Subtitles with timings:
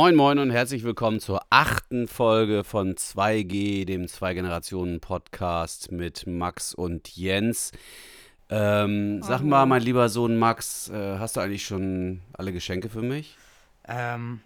[0.00, 7.16] Moin, moin und herzlich willkommen zur achten Folge von 2G, dem Zwei-Generationen-Podcast mit Max und
[7.16, 7.72] Jens.
[8.48, 13.02] Ähm, sag mal, mein lieber Sohn Max, äh, hast du eigentlich schon alle Geschenke für
[13.02, 13.36] mich?
[13.88, 14.40] Ähm,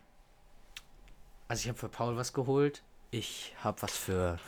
[1.48, 2.82] also ich habe für Paul was geholt.
[3.10, 4.38] Ich habe was für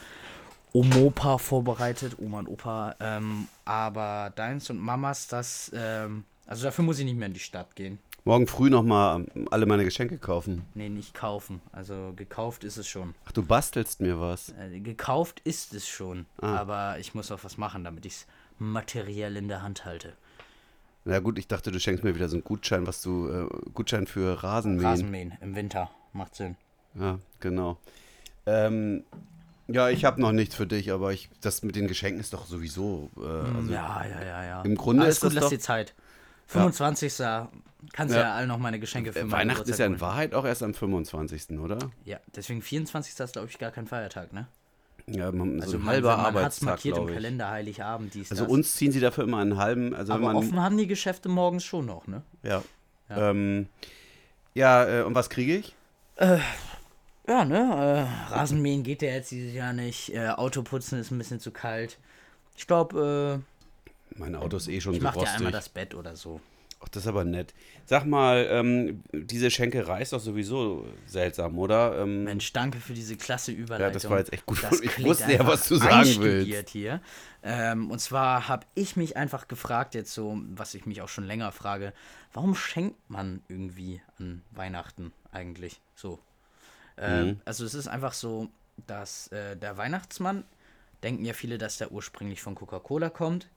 [0.73, 2.97] Omopa vorbereitet, Oma und Opa.
[3.01, 7.41] Ähm, aber deins und Mamas, das, ähm, also dafür muss ich nicht mehr in die
[7.41, 7.99] Stadt gehen.
[8.27, 10.65] Morgen früh nochmal alle meine Geschenke kaufen.
[10.73, 11.61] Nee, nicht kaufen.
[11.73, 13.15] Also gekauft ist es schon.
[13.27, 14.55] Ach, du bastelst mir was.
[14.59, 16.25] Äh, gekauft ist es schon.
[16.41, 16.57] Ah.
[16.57, 18.27] Aber ich muss auch was machen, damit ich es
[18.59, 20.15] materiell in der Hand halte.
[21.05, 24.07] Na gut, ich dachte, du schenkst mir wieder so einen Gutschein, was du, äh, Gutschein
[24.07, 24.87] für Rasenmähen.
[24.87, 26.57] Rasenmähen im Winter, macht Sinn.
[26.99, 27.77] Ja, genau.
[28.47, 29.05] Ähm,
[29.69, 32.47] ja, ich habe noch nichts für dich, aber ich, das mit den Geschenken ist doch
[32.47, 33.11] sowieso.
[33.19, 34.63] Äh, also ja, ja, ja, ja.
[34.63, 35.95] Im Grunde Alles ist gut, das lass doch, die Zeit.
[36.47, 37.19] 25.
[37.19, 37.49] Ja.
[37.93, 38.23] Kannst ja.
[38.23, 40.63] ja alle noch meine Geschenke für äh, meine Weihnachten ist ja in Wahrheit auch erst
[40.63, 41.79] am 25., oder?
[42.05, 43.19] Ja, deswegen 24.
[43.19, 44.47] ist, glaube ich, gar kein Feiertag, ne?
[45.07, 47.07] Ja, man, also so ein man, halber man Arbeitstag, markiert im.
[47.07, 48.53] Kalender Heiligabend, dies, Also das.
[48.53, 49.95] uns ziehen sie dafür immer einen halben.
[49.95, 52.23] Also Aber man, offen haben die Geschäfte morgens schon noch, ne?
[52.43, 52.63] Ja.
[53.11, 53.31] Ja.
[53.31, 53.69] Ähm,
[54.55, 55.75] ja äh, und was kriege ich?
[56.17, 56.39] Äh,
[57.29, 58.09] ja, ne?
[58.31, 60.15] Äh, Rasenmähen geht ja jetzt dieses Jahr nicht.
[60.15, 61.99] Äh, Autoputzen ist ein bisschen zu kalt.
[62.57, 63.43] Ich glaube,
[64.17, 66.41] Mein Auto ist eh schon ich so mach dir einmal das Bett oder so.
[66.81, 67.55] Ach, das ist aber nett.
[67.87, 71.99] Sag mal, ähm, diese Schenkerei ist doch sowieso seltsam, oder?
[72.03, 73.87] Ähm, Mensch, danke für diese klasse Überleitung.
[73.87, 74.63] Ja, das war jetzt echt gut.
[74.63, 76.69] Das Ich wusste ja, was du sagen willst.
[76.71, 77.01] hier.
[77.43, 81.25] Ähm, und zwar habe ich mich einfach gefragt, jetzt so, was ich mich auch schon
[81.25, 81.95] länger frage,
[82.35, 86.19] warum schenkt man irgendwie an Weihnachten eigentlich so?
[86.99, 87.41] Ähm, Mhm.
[87.47, 88.51] Also es ist einfach so,
[88.87, 90.45] dass äh, der Weihnachtsmann,
[91.03, 93.49] denken ja viele, dass der ursprünglich von Coca-Cola kommt.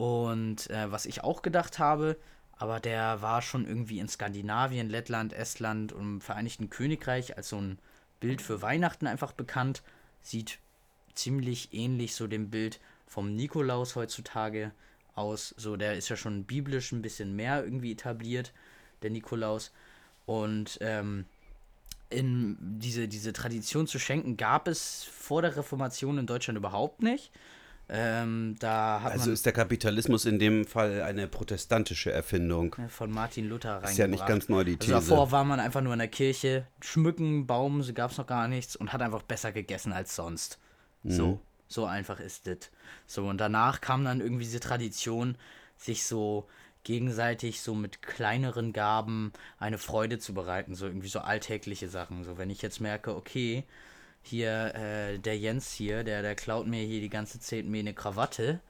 [0.00, 2.16] Und äh, was ich auch gedacht habe,
[2.56, 7.60] aber der war schon irgendwie in Skandinavien, Lettland, Estland und im Vereinigten Königreich als so
[7.60, 7.78] ein
[8.18, 9.82] Bild für Weihnachten einfach bekannt.
[10.22, 10.58] Sieht
[11.12, 14.72] ziemlich ähnlich so dem Bild vom Nikolaus heutzutage
[15.14, 15.54] aus.
[15.58, 18.54] So, der ist ja schon biblisch ein bisschen mehr irgendwie etabliert,
[19.02, 19.70] der Nikolaus.
[20.24, 21.26] Und ähm,
[22.08, 27.30] in diese, diese Tradition zu schenken gab es vor der Reformation in Deutschland überhaupt nicht.
[27.92, 32.76] Ähm, da hat Also ist der Kapitalismus in dem Fall eine protestantische Erfindung.
[32.88, 33.92] von Martin Luther reingebracht.
[33.92, 34.94] Ist ja nicht ganz neu die These.
[34.94, 38.28] Also davor war man einfach nur in der Kirche, schmücken, Baum, so gab es noch
[38.28, 40.60] gar nichts und hat einfach besser gegessen als sonst.
[41.02, 41.10] Mhm.
[41.10, 42.70] So, so einfach ist das.
[43.06, 45.36] So, und danach kam dann irgendwie diese Tradition,
[45.76, 46.46] sich so
[46.84, 52.22] gegenseitig so mit kleineren Gaben eine Freude zu bereiten, so irgendwie so alltägliche Sachen.
[52.22, 53.64] So, wenn ich jetzt merke, okay,
[54.22, 57.94] hier äh, der Jens hier, der, der klaut mir hier die ganze Zeit mir eine
[57.94, 58.60] Krawatte,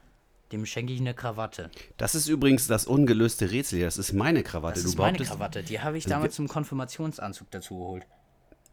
[0.53, 1.71] dem schenke ich eine Krawatte.
[1.97, 3.81] Das ist übrigens das ungelöste Rätsel.
[3.81, 4.75] Das ist meine Krawatte.
[4.77, 8.07] Das du ist meine Krawatte, die habe ich Also damals zum Konfirmationsanzug dazu geholt.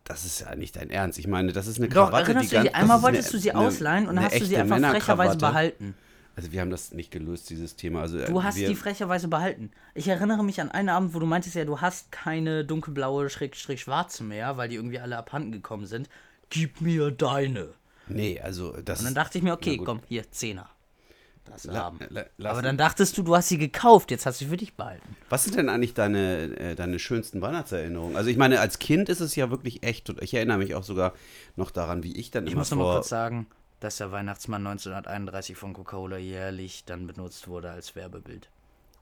[0.03, 1.19] Das ist ja nicht dein Ernst.
[1.19, 3.31] Ich meine, das ist eine Doch, Krawatte, erinnerst die du dich, ganz- einmal wolltest eine-
[3.33, 5.95] du sie eine- ausleihen und eine hast du sie einfach frecherweise behalten.
[6.35, 8.01] Also wir haben das nicht gelöst, dieses Thema.
[8.01, 9.71] Also, Du äh, hast wir, die frecherweise behalten.
[9.95, 13.81] Ich erinnere mich an einen Abend, wo du meintest ja, du hast keine dunkelblaue Schrägstrich
[13.81, 16.09] schwarze mehr, weil die irgendwie alle abhanden gekommen sind.
[16.49, 17.69] Gib mir deine.
[18.07, 20.69] Nee, also das Und dann dachte ich mir, okay, komm, hier, Zehner.
[21.45, 21.99] Das La- haben.
[22.09, 24.75] la- Aber dann dachtest du, du hast sie gekauft, jetzt hast du sie für dich
[24.75, 25.15] behalten.
[25.29, 28.17] Was sind denn eigentlich deine, äh, deine schönsten Weihnachtserinnerungen?
[28.17, 30.09] Also ich meine, als Kind ist es ja wirklich echt.
[30.09, 31.13] Und ich erinnere mich auch sogar
[31.55, 33.47] noch daran, wie ich dann Ich immer muss noch mal kurz sagen,
[33.79, 38.49] dass der Weihnachtsmann 1931 von Coca-Cola jährlich dann benutzt wurde als Werbebild.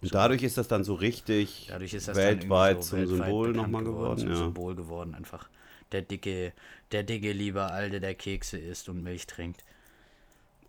[0.02, 3.54] und dadurch ist das dann so richtig Dadurch ist das weltweit dann zum so Symbol
[3.54, 4.20] nochmal geworden.
[4.20, 4.36] Zum ja.
[4.36, 5.50] Symbol geworden einfach.
[5.91, 6.53] Der dicke,
[6.91, 9.63] der dicke liebe Alte, der Kekse isst und Milch trinkt.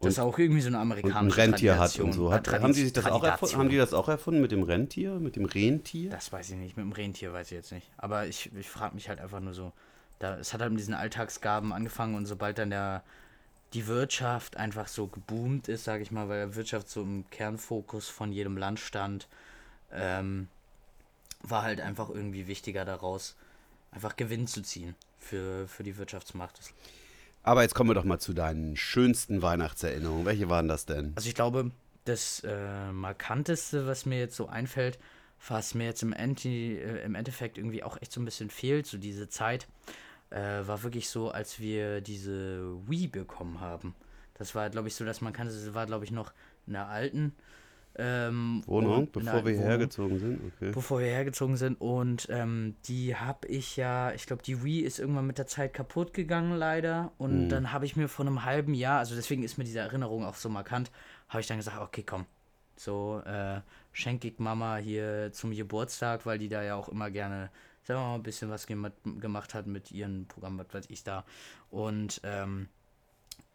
[0.00, 2.06] Das ist auch irgendwie so eine Und ein amerikanische Rentier hat Tradition.
[2.09, 2.32] und so.
[2.32, 5.19] Hat, haben, die sich das auch erfunden, haben die das auch erfunden mit dem Rentier,
[5.19, 6.10] mit dem Rentier?
[6.10, 7.91] Das weiß ich nicht, mit dem Rentier weiß ich jetzt nicht.
[7.97, 9.72] Aber ich, ich frage mich halt einfach nur so,
[10.19, 13.03] da, es hat halt mit diesen Alltagsgaben angefangen und sobald dann der,
[13.72, 18.33] die Wirtschaft einfach so geboomt ist, sage ich mal, weil Wirtschaft so im Kernfokus von
[18.33, 19.28] jedem Land stand,
[19.92, 20.48] ähm,
[21.42, 23.34] war halt einfach irgendwie wichtiger daraus,
[23.91, 26.60] einfach Gewinn zu ziehen für, für die Wirtschaftsmacht.
[27.42, 30.27] Aber jetzt kommen wir doch mal zu deinen schönsten Weihnachtserinnerungen.
[30.27, 31.12] Welche waren das denn?
[31.15, 31.71] Also ich glaube,
[32.04, 34.98] das äh, markanteste, was mir jetzt so einfällt,
[35.48, 38.86] was mir jetzt im, Enti, äh, im Endeffekt irgendwie auch echt so ein bisschen fehlt,
[38.86, 39.68] so diese Zeit,
[40.30, 43.94] äh, war wirklich so, als wir diese Wii bekommen haben.
[44.34, 46.33] Das war, glaube ich, so, dass man kannte, das war, glaube ich, noch
[46.66, 47.33] in der alten
[47.98, 50.41] ähm, Wohnung, bevor wir Wohnung hergezogen sind?
[50.54, 50.71] Okay.
[50.72, 51.81] bevor wir hergezogen sind.
[51.81, 55.75] Und ähm, die habe ich ja, ich glaube, die Wii ist irgendwann mit der Zeit
[55.75, 57.13] kaputt gegangen, leider.
[57.19, 57.48] Und Mhm.
[57.48, 60.34] dann habe ich mir vor einem halben Jahr, also deswegen ist mir diese Erinnerung auch
[60.37, 60.91] so markant,
[61.28, 62.27] habe ich dann gesagt, okay, komm,
[62.77, 63.60] so äh,
[63.93, 67.51] schenke ich Mama hier zum Geburtstag, weil die da ja auch immer gerne
[67.83, 68.91] selber mal ein bisschen was gem
[69.21, 71.25] gemacht hat mit ihrem Programm, was weiß ich da.
[71.71, 72.69] Und ähm,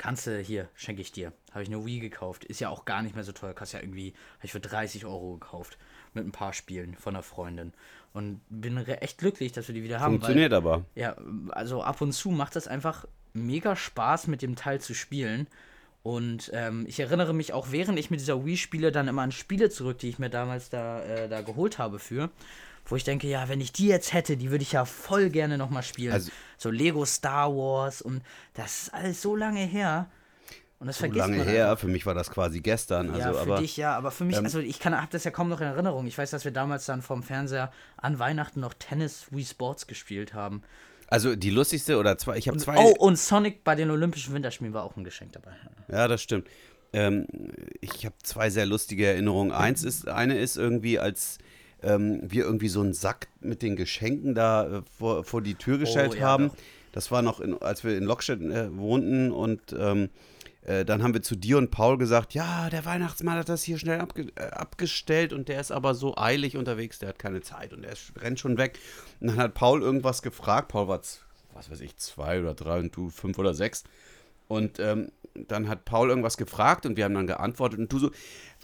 [0.01, 1.31] kannst du hier, schenke ich dir.
[1.51, 2.44] Habe ich eine Wii gekauft.
[2.44, 3.53] Ist ja auch gar nicht mehr so teuer.
[3.53, 5.77] Kostet ja irgendwie, habe ich für 30 Euro gekauft.
[6.15, 7.71] Mit ein paar Spielen von einer Freundin.
[8.12, 10.13] Und bin echt glücklich, dass wir die wieder haben.
[10.13, 10.86] Funktioniert weil, aber.
[10.95, 11.15] Ja,
[11.50, 15.45] also ab und zu macht das einfach mega Spaß, mit dem Teil zu spielen.
[16.01, 19.31] Und ähm, ich erinnere mich auch, während ich mit dieser Wii spiele, dann immer an
[19.31, 22.31] Spiele zurück, die ich mir damals da, äh, da geholt habe für.
[22.85, 25.57] Wo ich denke, ja, wenn ich die jetzt hätte, die würde ich ja voll gerne
[25.57, 26.13] nochmal spielen.
[26.13, 28.21] Also, so Lego Star Wars und
[28.53, 30.09] das ist alles so lange her.
[30.79, 31.81] Und das so lange her, einfach.
[31.81, 33.11] für mich war das quasi gestern.
[33.11, 35.23] Also, ja, für aber, dich ja, aber für mich, ähm, also ich kann, hab das
[35.23, 36.07] ja kaum noch in Erinnerung.
[36.07, 40.33] Ich weiß, dass wir damals dann vom Fernseher an Weihnachten noch Tennis Wii Sports gespielt
[40.33, 40.63] haben.
[41.05, 42.77] Also die lustigste oder zwei, ich habe zwei.
[42.77, 45.51] Oh, und Sonic bei den Olympischen Winterspielen war auch ein Geschenk dabei.
[45.87, 46.47] Ja, das stimmt.
[46.93, 47.27] Ähm,
[47.79, 49.51] ich habe zwei sehr lustige Erinnerungen.
[49.51, 51.37] Eins ist, eine ist irgendwie, als
[51.83, 55.77] ähm, wir irgendwie so einen Sack mit den Geschenken da äh, vor, vor die Tür
[55.77, 56.47] gestellt oh, ja, haben.
[56.49, 56.55] Doch.
[56.93, 60.09] Das war noch, in, als wir in Lockstedt äh, wohnten und ähm,
[60.63, 63.79] äh, dann haben wir zu dir und Paul gesagt, ja, der Weihnachtsmann hat das hier
[63.79, 67.73] schnell abge äh, abgestellt und der ist aber so eilig unterwegs, der hat keine Zeit
[67.73, 68.77] und der rennt schon weg.
[69.19, 70.67] Und dann hat Paul irgendwas gefragt.
[70.67, 71.01] Paul war,
[71.53, 73.83] was weiß ich, zwei oder drei und du fünf oder sechs.
[74.51, 75.13] Und ähm,
[75.48, 78.12] dann hat Paul irgendwas gefragt und wir haben dann geantwortet und du so,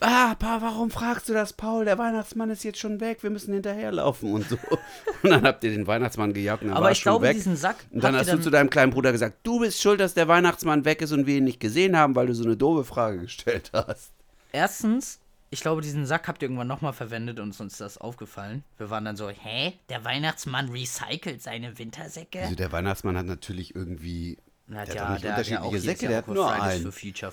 [0.00, 1.86] ah, pa, warum fragst du das, Paul?
[1.86, 4.58] Der Weihnachtsmann ist jetzt schon weg, wir müssen hinterherlaufen und so.
[5.22, 7.36] Und dann habt ihr den Weihnachtsmann gejagt und dann Aber war ich schon glaube, weg.
[7.36, 10.14] diesen Sack und dann hast du zu deinem kleinen Bruder gesagt, du bist schuld, dass
[10.14, 12.84] der Weihnachtsmann weg ist und wir ihn nicht gesehen haben, weil du so eine doofe
[12.84, 14.12] Frage gestellt hast.
[14.52, 15.18] Erstens,
[15.50, 18.62] ich glaube, diesen Sack habt ihr irgendwann nochmal verwendet und uns ist das aufgefallen.
[18.76, 19.72] Wir waren dann so, hä?
[19.88, 22.42] Der Weihnachtsmann recycelt seine Wintersäcke?
[22.42, 25.76] Also der Weihnachtsmann hat natürlich irgendwie der hat der ja, hat der, unterschiedliche der auch
[25.76, 26.82] Säcke, ja der hat nur Fridays einen.
[26.82, 27.32] für Future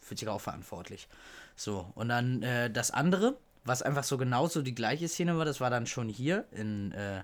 [0.00, 1.08] fühlt sich auch verantwortlich.
[1.56, 5.60] So, und dann äh, das andere, was einfach so genauso die gleiche Szene war, das
[5.60, 7.22] war dann schon hier in, äh,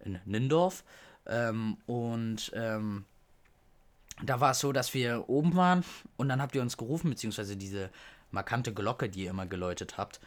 [0.00, 0.84] in Nindorf.
[1.26, 3.04] Ähm, und ähm,
[4.22, 5.84] da war es so, dass wir oben waren
[6.16, 7.90] und dann habt ihr uns gerufen, beziehungsweise diese
[8.30, 10.20] markante Glocke, die ihr immer geläutet habt.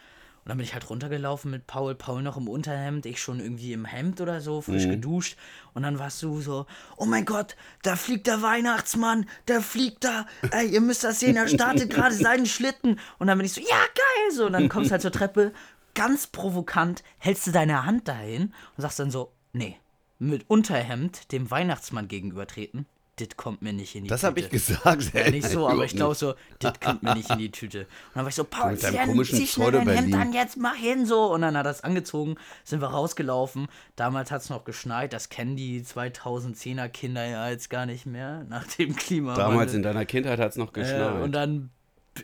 [0.50, 3.72] Und dann bin ich halt runtergelaufen mit Paul, Paul noch im Unterhemd, ich schon irgendwie
[3.72, 4.90] im Hemd oder so, frisch Mhm.
[4.90, 5.38] geduscht.
[5.76, 6.66] Und dann warst du so,
[6.98, 11.36] oh mein Gott, da fliegt der Weihnachtsmann, der fliegt da, ey, ihr müsst das sehen,
[11.38, 13.00] er startet gerade seinen Schlitten.
[13.20, 14.48] Und dann bin ich so, ja, geil, so.
[14.48, 15.54] Und dann kommst du halt zur Treppe,
[15.94, 19.78] ganz provokant, hältst du deine Hand dahin und sagst dann so, nee,
[20.18, 22.88] mit Unterhemd dem Weihnachtsmann gegenübertreten,
[23.20, 24.28] das kommt mir nicht in die Das Tüte.
[24.28, 25.14] habe ich gesagt.
[25.14, 27.82] Ja, nicht so, aber ich glaube Überhaupt so, das kommt mir nicht in die Tüte.
[27.82, 30.58] Und dann war ich so, Paul, mit deinem komischen zieh schnell dein Hemd an, jetzt
[30.58, 31.32] mach hin so.
[31.34, 33.68] Und dann hat er es angezogen, sind wir rausgelaufen.
[33.96, 38.46] Damals hat es noch geschneit, das kennen die 2010er Kinder ja jetzt gar nicht mehr,
[38.50, 39.46] nach dem Klimawandel.
[39.46, 41.20] Damals in deiner Kindheit hat es noch geschneit.
[41.20, 41.70] Äh, und dann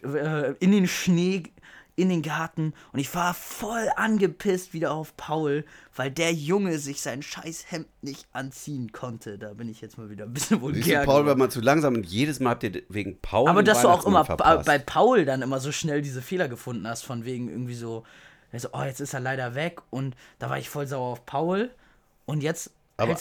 [0.03, 1.44] äh, in den Schnee,
[1.95, 2.74] in den Garten.
[2.92, 5.65] Und ich war voll angepisst wieder auf Paul,
[5.95, 9.38] weil der Junge sich sein scheiß Hemd nicht anziehen konnte.
[9.38, 11.01] Da bin ich jetzt mal wieder ein bisschen vulgär.
[11.01, 13.81] du, Paul war mal zu langsam und jedes Mal habt ihr wegen Paul Aber dass
[13.81, 14.65] du auch immer verpasst.
[14.65, 18.03] bei Paul dann immer so schnell diese Fehler gefunden hast, von wegen irgendwie so,
[18.51, 21.69] also, oh, jetzt ist er leider weg und da war ich voll sauer auf Paul
[22.25, 23.12] und jetzt aber,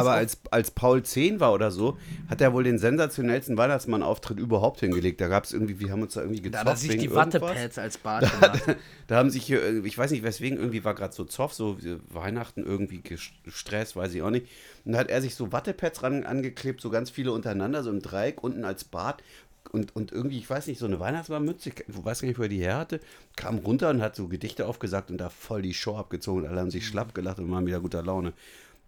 [0.00, 1.96] aber als, als Paul 10 war oder so,
[2.28, 5.20] hat er wohl den sensationellsten Weihnachtsmann-Auftritt überhaupt hingelegt.
[5.22, 6.66] Da gab es irgendwie, wir haben uns da irgendwie da gezofft.
[6.66, 7.14] hat er sich die.
[7.14, 8.76] Wattepads als Bart gemacht.
[9.06, 11.78] Da haben sich hier, irgendwie- ich weiß nicht weswegen, irgendwie war gerade so Zoff, so
[11.82, 14.46] äh, Weihnachten irgendwie gestresst, weiß ich auch nicht.
[14.84, 18.00] Und da hat er sich so Wattepads ran angeklebt, so ganz viele untereinander, so im
[18.02, 19.22] Dreieck, unten als Bart.
[19.70, 22.48] Und, und irgendwie, ich weiß nicht, so eine Weihnachtsmannmütze, ich weiß gar nicht, wo er
[22.48, 23.00] die her hatte,
[23.36, 26.46] kam runter und hat so Gedichte aufgesagt und da voll die Show abgezogen.
[26.46, 28.32] Alle haben sich schlapp gelacht und waren wieder guter Laune.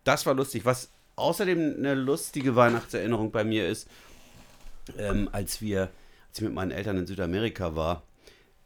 [0.04, 0.64] Das war lustig.
[0.64, 3.88] Was außerdem eine lustige Weihnachtserinnerung bei mir ist,
[4.98, 5.82] ähm, als wir,
[6.28, 8.02] als ich mit meinen Eltern in Südamerika war,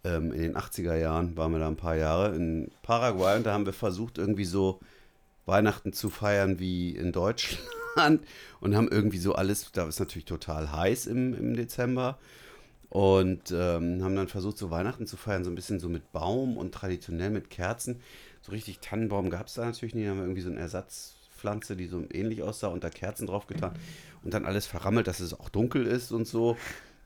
[0.04, 3.52] ähm, in den 80er Jahren, waren wir da ein paar Jahre in Paraguay und da
[3.52, 4.80] haben wir versucht, irgendwie so
[5.46, 8.22] Weihnachten zu feiern wie in Deutschland
[8.60, 12.18] und haben irgendwie so alles, da ist natürlich total heiß im, im Dezember
[12.90, 16.56] und ähm, haben dann versucht, so Weihnachten zu feiern, so ein bisschen so mit Baum
[16.56, 18.00] und traditionell mit Kerzen.
[18.40, 20.60] So richtig Tannenbaum gab es da natürlich nicht, da haben wir irgendwie so eine
[21.38, 23.72] Ersatzpflanze, die so ähnlich aussah und da Kerzen drauf getan
[24.22, 26.56] und dann alles verrammelt, dass es auch dunkel ist und so.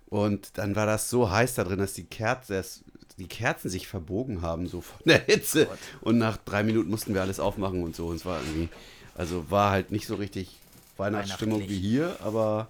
[0.09, 2.83] Und dann war das so heiß da drin, dass die, Kerze, dass
[3.19, 5.69] die Kerzen sich verbogen haben, so von der Hitze.
[6.01, 8.09] Und nach drei Minuten mussten wir alles aufmachen und so.
[8.09, 8.69] Und es war irgendwie,
[9.15, 10.59] also war halt nicht so richtig
[10.99, 12.69] Weihnachtsstimmung wie hier, aber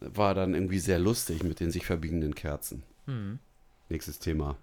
[0.00, 2.82] war dann irgendwie sehr lustig mit den sich verbiegenden Kerzen.
[3.06, 3.38] Hm.
[3.88, 4.56] Nächstes Thema.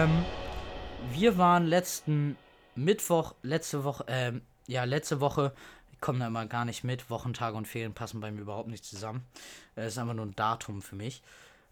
[0.00, 0.24] Ähm,
[1.12, 2.38] wir waren letzten
[2.74, 5.52] Mittwoch, letzte Woche, ähm, ja, letzte Woche,
[5.92, 8.82] ich komme da immer gar nicht mit, Wochentage und Ferien passen bei mir überhaupt nicht
[8.82, 9.26] zusammen.
[9.74, 11.22] Es ist einfach nur ein Datum für mich.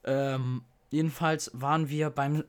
[0.04, 2.44] Ähm, jedenfalls waren wir beim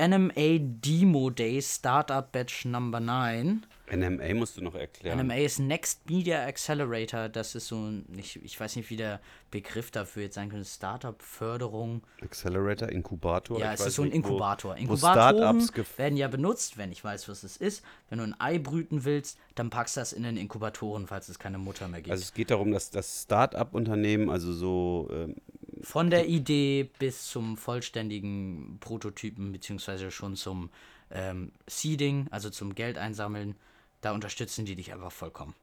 [0.00, 3.66] NMA Demo Day Startup Batch Number 9.
[3.94, 5.18] NMA musst du noch erklären.
[5.18, 7.28] NMA ist Next Media Accelerator.
[7.28, 9.20] Das ist so ein, ich, ich weiß nicht, wie der
[9.50, 10.64] Begriff dafür jetzt sein könnte.
[10.64, 12.02] Startup-Förderung.
[12.22, 13.58] Accelerator, Inkubator.
[13.58, 14.74] Ja, ich es weiß ist so ein Inkubator.
[14.74, 15.68] wo Inkubatoren
[15.98, 17.84] werden ja benutzt, wenn ich weiß, was es ist.
[18.08, 21.38] Wenn du ein Ei brüten willst, dann packst du das in den Inkubatoren, falls es
[21.38, 22.12] keine Mutter mehr gibt.
[22.12, 25.36] Also es geht darum, dass das Start-up-Unternehmen, also so ähm,
[25.82, 30.70] Von der Idee bis zum vollständigen Prototypen, beziehungsweise schon zum
[31.10, 33.54] ähm, Seeding, also zum Geld einsammeln,
[34.02, 35.54] da unterstützen die dich einfach vollkommen.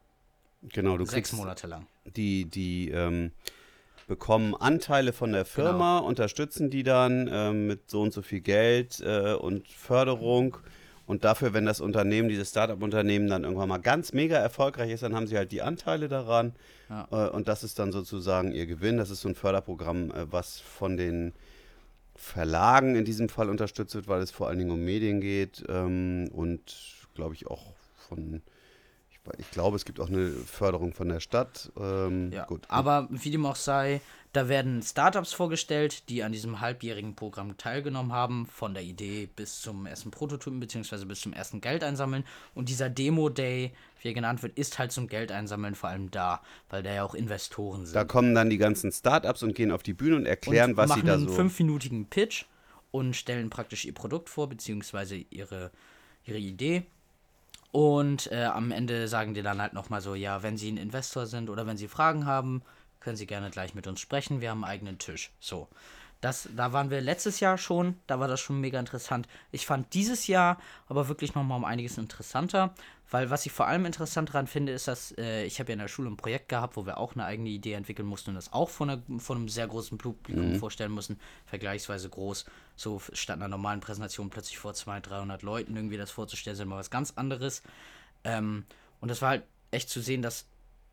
[0.73, 1.85] genau, du Sechs kriegst Monate lang.
[2.15, 3.31] die, die ähm,
[4.07, 8.99] bekommen Anteile von der Firma, unterstützen die dann ähm, mit so und so viel Geld
[9.01, 10.57] äh, und Förderung.
[11.05, 15.15] Und dafür, wenn das Unternehmen, dieses Startup-Unternehmen dann irgendwann mal ganz mega erfolgreich ist, dann
[15.15, 16.53] haben sie halt die Anteile daran.
[16.89, 17.07] Ja.
[17.11, 18.97] Äh, und das ist dann sozusagen ihr Gewinn.
[18.97, 21.33] Das ist so ein Förderprogramm, äh, was von den
[22.15, 25.63] Verlagen in diesem Fall unterstützt wird, weil es vor allen Dingen um Medien geht.
[25.67, 26.75] Ähm, und
[27.15, 27.73] glaube ich auch
[28.09, 28.41] von,
[29.37, 31.71] ich, glaube, es gibt auch eine Förderung von der Stadt.
[31.77, 32.65] Ähm, Ja, gut.
[32.67, 34.01] aber wie dem auch sei,
[34.33, 39.61] da werden Startups vorgestellt, die an diesem halbjährigen Programm teilgenommen haben, von der Idee bis
[39.61, 42.23] zum ersten Prototypen beziehungsweise bis zum ersten Geld einsammeln.
[42.53, 46.41] Und dieser Demo-Day, wie er genannt wird, ist halt zum Geld einsammeln vor allem da,
[46.69, 47.95] weil da ja auch Investoren sind.
[47.95, 50.89] Da kommen dann die ganzen Startups und gehen auf die Bühne und erklären, und was
[50.89, 51.33] machen sie da einen so.
[51.33, 52.45] fünfminütigen Pitch
[52.91, 55.71] und stellen praktisch ihr Produkt vor, beziehungsweise ihre,
[56.25, 56.83] ihre Idee.
[57.71, 61.27] Und äh, am Ende sagen die dann halt nochmal so, ja, wenn sie ein Investor
[61.27, 62.63] sind oder wenn sie Fragen haben,
[62.99, 64.41] können sie gerne gleich mit uns sprechen.
[64.41, 65.31] Wir haben einen eigenen Tisch.
[65.39, 65.67] So.
[66.21, 69.27] Das, da waren wir letztes Jahr schon, da war das schon mega interessant.
[69.51, 70.57] Ich fand dieses Jahr
[70.87, 72.73] aber wirklich nochmal um einiges interessanter,
[73.11, 75.79] weil was ich vor allem interessant daran finde, ist, dass äh, ich habe ja in
[75.79, 78.53] der Schule ein Projekt gehabt, wo wir auch eine eigene Idee entwickeln mussten und das
[78.53, 82.45] auch von, einer, von einem sehr großen Publikum vorstellen mussten, vergleichsweise groß.
[82.75, 86.77] So statt einer normalen Präsentation plötzlich vor 200, 300 Leuten irgendwie das vorzustellen, ist immer
[86.77, 87.63] was ganz anderes.
[88.23, 88.65] Ähm,
[89.01, 90.45] und das war halt echt zu sehen, dass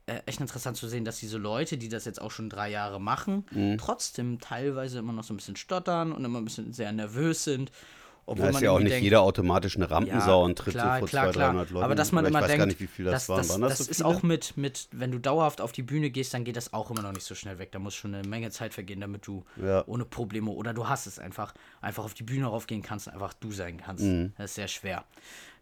[0.06, 3.00] äh, echt interessant zu sehen, dass diese Leute, die das jetzt auch schon drei Jahre
[3.00, 3.76] machen, Mhm.
[3.78, 7.72] trotzdem teilweise immer noch so ein bisschen stottern und immer ein bisschen sehr nervös sind.
[8.28, 10.98] Obwohl Da ist ja auch nicht denkt, jeder automatisch eine Rampensau und tritt klar, so
[11.00, 11.48] vor klar, 200, klar.
[11.52, 11.84] 300 Leuten.
[11.84, 13.38] Aber dass man immer denkt, nicht, das, das, waren.
[13.38, 16.10] das, waren das, das so ist auch mit, mit, wenn du dauerhaft auf die Bühne
[16.10, 17.70] gehst, dann geht das auch immer noch nicht so schnell weg.
[17.70, 19.84] Da muss schon eine Menge Zeit vergehen, damit du Ja.
[19.86, 23.32] ohne Probleme oder du hast es einfach, einfach auf die Bühne raufgehen kannst und einfach
[23.32, 24.02] du sein kannst.
[24.04, 24.32] Mhm.
[24.36, 25.04] Das ist sehr schwer.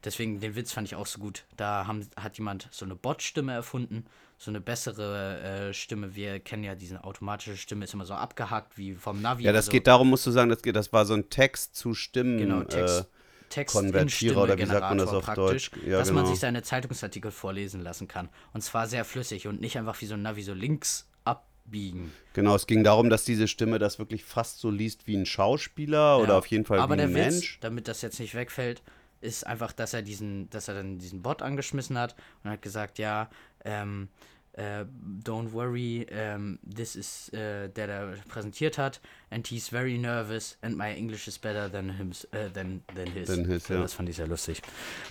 [0.05, 1.45] Deswegen, den Witz fand ich auch so gut.
[1.57, 4.05] Da haben, hat jemand so eine Bot-Stimme erfunden,
[4.39, 6.15] so eine bessere äh, Stimme.
[6.15, 9.45] Wir kennen ja diese automatische Stimme, ist immer so abgehackt wie vom Navi.
[9.45, 11.75] Ja, das also- geht darum, musst du sagen, das, geht, das war so ein Text
[11.77, 12.39] zu Stimmen.
[12.39, 13.05] Genau, Text, äh,
[13.49, 15.71] Text Konvertierer oder wie sagt man das auf Deutsch?
[15.87, 16.31] Ja, dass man genau.
[16.31, 18.29] sich seine Zeitungsartikel vorlesen lassen kann.
[18.53, 22.13] Und zwar sehr flüssig und nicht einfach wie so ein Navi so links abbiegen.
[22.35, 26.19] Genau, es ging darum, dass diese Stimme das wirklich fast so liest wie ein Schauspieler
[26.19, 26.39] oder Ja.
[26.39, 27.55] auf jeden Fall wie ein der Mensch.
[27.55, 28.83] Witz, damit das jetzt nicht wegfällt,
[29.25, 32.99] ist einfach, dass er diesen, dass er dann diesen Bot angeschmissen hat und hat gesagt,
[32.99, 33.29] ja,
[33.65, 34.09] ähm,
[34.53, 34.85] äh,
[35.25, 39.01] don't worry, ähm, this is, äh, der da präsentiert hat,
[39.31, 43.27] and he's very nervous, and my English is better than, hims, äh, than, than his.
[43.27, 43.81] Than his, ja.
[43.83, 44.63] Das fand ich sehr lustig.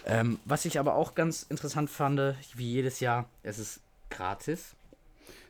[0.05, 2.22] Ähm, was ich aber auch ganz interessant fand,
[2.55, 4.75] wie jedes Jahr, es ist gratis.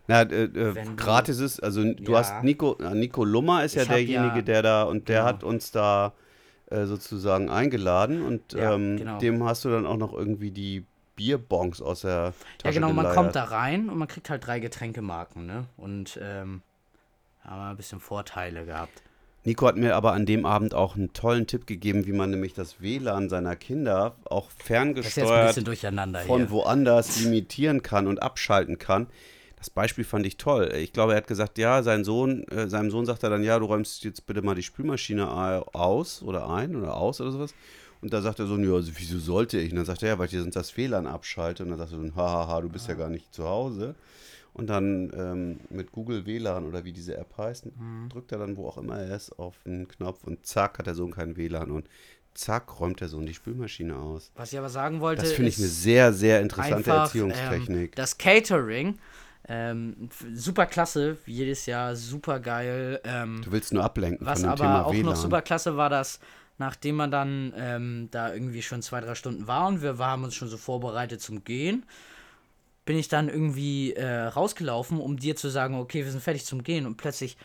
[0.08, 2.17] Na, äh, äh, du- gratis ist, also du Ja.
[2.20, 5.27] hast Nico, Nico Lummer ist ja derjenige, ja- der da und der Genau.
[5.29, 6.13] hat uns da
[6.74, 9.20] äh, sozusagen eingeladen und Ja, ähm, genau.
[9.20, 10.84] dem hast du dann auch noch irgendwie die
[11.15, 13.15] Bierbons aus der Tasche Ja, genau, man geleiert.
[13.15, 15.65] kommt da rein und man kriegt halt drei Getränkemarken, ne?
[15.77, 16.62] Und ähm,
[17.44, 19.01] haben wir ein bisschen Vorteile gehabt.
[19.46, 22.53] Nico hat mir aber an dem Abend auch einen tollen Tipp gegeben, wie man nämlich
[22.53, 25.53] das WLAN seiner Kinder auch ferngesteuert
[26.25, 26.50] von hier.
[26.50, 29.08] woanders limitieren kann und abschalten kann.
[29.63, 30.74] Das Beispiel fand ich toll.
[30.75, 33.58] Ich glaube, er hat gesagt, ja, sein Sohn, äh, seinem Sohn sagt er dann, ja,
[33.58, 37.53] du räumst jetzt bitte mal die Spülmaschine au- aus oder ein oder aus oder sowas.
[38.01, 39.72] Und da sagt der Sohn, ja, also, wieso sollte ich?
[39.72, 41.63] Und dann sagt er, ja, weil ich dir sonst das WLAN abschalte.
[41.63, 43.96] Und dann sagt er so, hahaha, du bist ja gar nicht zu Hause.
[44.51, 48.10] Und dann ähm, mit Google WLAN oder wie diese App heißt, Mhm.
[48.10, 50.96] drückt er dann, wo auch immer er ist, auf den Knopf und zack, hat der
[50.96, 51.72] Sohn kein WLAN.
[51.72, 51.88] Und
[52.34, 54.29] zack, räumt der Sohn die Spülmaschine aus.
[54.36, 57.91] Was ich aber sagen wollte, Das finde ich eine sehr, sehr interessante einfach, Erziehungstechnik.
[57.91, 58.98] Ähm, das Catering,
[59.48, 63.02] ähm, super klasse, jedes Jahr, super geil.
[63.04, 65.06] Ähm, Du willst nur ablenken Was von dem aber Thema auch WLAN.
[65.06, 66.20] noch super klasse war, dass
[66.58, 70.36] nachdem man dann ähm, da irgendwie schon zwei, drei Stunden war und wir haben uns
[70.36, 71.84] schon so vorbereitet zum Gehen,
[72.86, 76.64] bin ich dann irgendwie äh, rausgelaufen, um dir zu sagen, okay, wir sind fertig zum
[76.64, 77.38] Gehen und plötzlich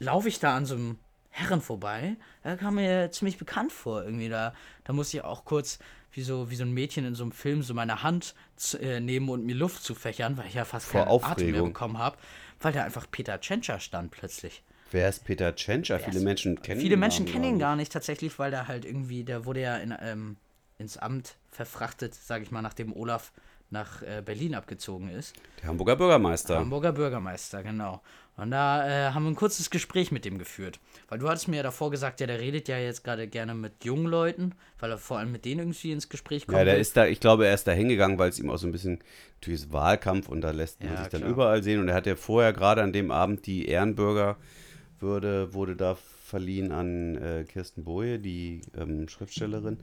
[0.00, 0.98] laufe ich da an so einem
[1.32, 2.16] Herren vorbei.
[2.42, 4.28] Er kam mir ziemlich bekannt vor irgendwie.
[4.28, 5.78] Da, da musste ich auch kurz
[6.12, 8.34] wie so, wie so ein Mädchen in so einem Film so meine Hand
[8.80, 11.26] äh, nehmen und mir Luft zu fächern, weil ich ja fast Vor keinen Atem mehr
[11.32, 11.72] Aufregung.
[11.72, 12.18] bekommen habe,
[12.60, 14.62] weil da einfach Peter Tschentscher stand plötzlich.
[14.90, 15.98] Wer ist Peter Tschentscher?
[15.98, 19.24] Viele Menschen kennen Viele den Menschen kennen ihn gar nicht tatsächlich, weil der halt irgendwie,
[19.24, 20.36] der wurde ja in, ähm,
[20.76, 23.32] ins Amt verfrachtet, sage ich mal, nachdem Olaf
[23.72, 25.34] nach äh, Berlin abgezogen ist.
[25.60, 26.58] Der Hamburger Bürgermeister.
[26.58, 28.00] Hamburger Bürgermeister, genau.
[28.36, 30.80] Und da äh, haben wir ein kurzes Gespräch mit dem geführt.
[31.08, 33.84] Weil du hattest mir ja davor gesagt, ja, der redet ja jetzt gerade gerne mit
[33.84, 36.56] jungen Leuten, weil er vor allem mit denen irgendwie ins Gespräch kommt.
[36.58, 38.66] Ja, der ist da, ich glaube, er ist da hingegangen, weil es ihm auch so
[38.66, 39.00] ein bisschen,
[39.34, 41.32] natürlich ist Wahlkampf und da lässt man Ja, sich dann klar.
[41.32, 41.80] überall sehen.
[41.80, 47.16] Und er hat ja vorher gerade an dem Abend die Ehrenbürgerwürde, wurde da verliehen an
[47.16, 49.78] äh, Kirsten Boje, die ähm, Schriftstellerin.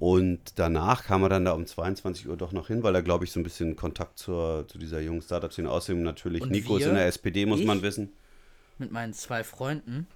[0.00, 3.26] Und danach kam er dann da um 22 Uhr doch noch hin, weil er, glaube
[3.26, 5.70] ich, so ein bisschen Kontakt zur, zu dieser jungen Startup-Szene.
[5.70, 8.10] Außerdem natürlich, Und Nico ist wir, in der SPD, muss man wissen.
[8.78, 10.06] mit meinen zwei Freunden,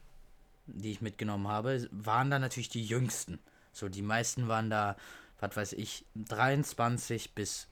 [0.66, 3.38] die ich mitgenommen habe, waren da natürlich die jüngsten.
[3.72, 4.96] So, die meisten waren da,
[5.38, 7.68] was weiß ich, 23 bis.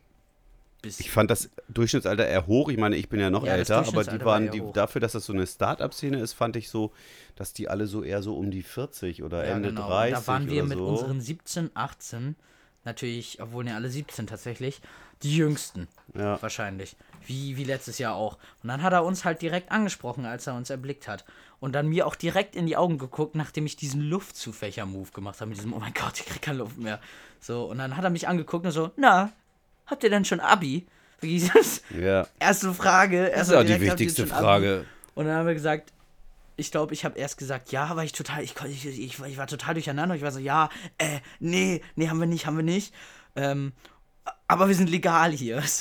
[0.82, 2.68] Bis Ich fand das Durchschnittsalter eher hoch.
[2.68, 5.12] Ich meine, ich bin ja noch Ja, älter, aber die waren, war die, dafür, dass
[5.12, 6.92] das so eine Start-up-Szene ist, fand ich so,
[7.36, 9.84] dass die alle so eher so um die 40 oder Ja, Ende genau.
[9.84, 10.84] Und 30 Da waren wir mit so.
[10.86, 12.36] unseren 17, 18,
[12.84, 14.82] natürlich, obwohl ne alle 17 tatsächlich,
[15.22, 15.88] die jüngsten.
[16.14, 16.42] Ja.
[16.42, 16.96] Wahrscheinlich.
[17.24, 18.38] Wie, wie letztes Jahr auch.
[18.62, 21.24] Und dann hat er uns halt direkt angesprochen, als er uns erblickt hat.
[21.60, 25.50] Und dann mir auch direkt in die Augen geguckt, nachdem ich diesen Luftzufächer-Move gemacht habe,
[25.50, 26.98] mit diesem, oh mein Gott, ich krieg keine Luft mehr.
[27.38, 29.30] So, und dann hat er mich angeguckt und so, na,
[29.86, 30.86] habt ihr denn schon Abi?
[31.54, 32.26] Das ja.
[32.40, 33.22] erste Frage.
[33.22, 34.26] Das erste ist auch die wichtigste?
[34.26, 34.84] Frage.
[35.14, 35.92] Und dann haben wir gesagt,
[36.56, 39.46] ich glaube, ich habe erst gesagt, ja, weil ich total, ich, ich, ich, ich war
[39.46, 40.14] total durcheinander.
[40.14, 42.92] Ich war so, ja, äh, nee, nee, haben wir nicht, haben wir nicht.
[43.36, 43.72] Ähm,
[44.48, 45.62] aber wir sind legal hier.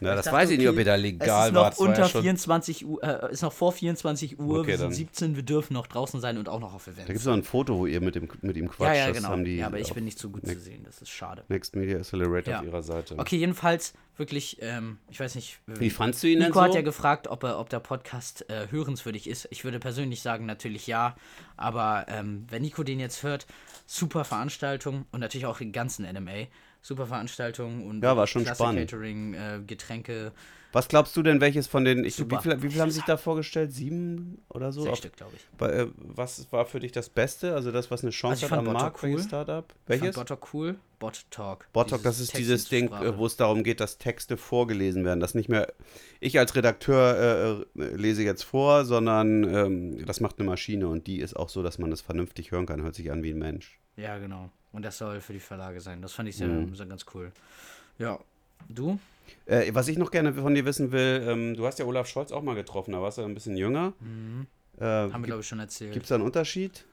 [0.00, 1.80] Na, das dachte, weiß ich nicht, ob okay, ihr da Es legal ist noch war
[1.80, 4.94] unter ja schon, 24 Uhr, äh, ist noch vor 24 Uhr, Okay, wir sind dann.
[4.94, 7.20] 17, wir dürfen noch draußen sein und auch noch auf da gibt Events.
[7.20, 8.96] es noch ein Foto, wo ihr mit, dem, mit ihm Ja, quatscht.
[8.96, 9.36] ja, das genau.
[9.36, 11.44] ja, aber ich bin nicht so gut zu Next, sehen, das ist schade.
[11.48, 12.60] Next Media Accelerator Ja.
[12.60, 13.14] auf ihrer Seite.
[13.18, 15.60] Okay, jedenfalls wirklich, ähm, ich weiß nicht.
[15.66, 16.64] Wie fandst du ihn denn Nico so?
[16.64, 19.48] hat ja gefragt, ob, er, ob der Podcast äh, hörenswürdig ist.
[19.50, 21.16] Ich würde persönlich sagen, natürlich ja.
[21.56, 23.46] Aber ähm, wenn Nico den jetzt hört,
[23.86, 26.46] super Veranstaltung und natürlich auch den ganzen NMA.
[26.82, 28.90] Super Veranstaltung und Ja, war schon klasse spannend.
[28.90, 30.32] Catering, äh, Getränke,
[30.72, 32.40] Was glaubst du denn, welches von den, ich, wie Super.
[32.40, 33.72] viel, haben sich da vorgestellt?
[33.72, 34.82] Sieben oder so?
[34.82, 35.44] sechs Stück, glaube ich.
[35.58, 37.54] Bei, äh, was war für dich das Beste?
[37.54, 39.20] Also das, was eine Chance Also ich hat fand am Botto Markt, cool.
[39.22, 39.66] Startup?
[39.66, 40.14] Fand Welches?
[40.14, 40.76] Bottalk cool.
[41.00, 41.66] Bot Talk.
[41.72, 45.18] Bottalk, das ist dieses Ding, äh, wo es darum geht, dass Texte vorgelesen werden.
[45.18, 45.72] Dass nicht mehr
[46.20, 51.06] ich als Redakteur äh, äh, lese jetzt vor, sondern ähm, das macht eine Maschine und
[51.06, 52.82] die ist auch so, dass man das vernünftig hören kann.
[52.82, 53.79] Hört sich an wie ein Mensch.
[54.00, 54.50] Ja, genau.
[54.72, 56.00] Und das soll für die Verlage sein.
[56.00, 56.74] Das fand ich sehr, Mhm.
[56.74, 57.32] sehr ganz cool.
[57.98, 58.18] Ja.
[58.68, 58.98] Du?
[59.46, 62.30] Äh, was ich noch gerne von dir wissen will, ähm, du hast ja Olaf Scholz
[62.32, 63.92] auch mal getroffen, da warst du ein bisschen jünger.
[64.78, 65.92] Äh, Haben wir, glaube ich, schon erzählt.
[65.92, 66.84] Gibt es da einen Unterschied?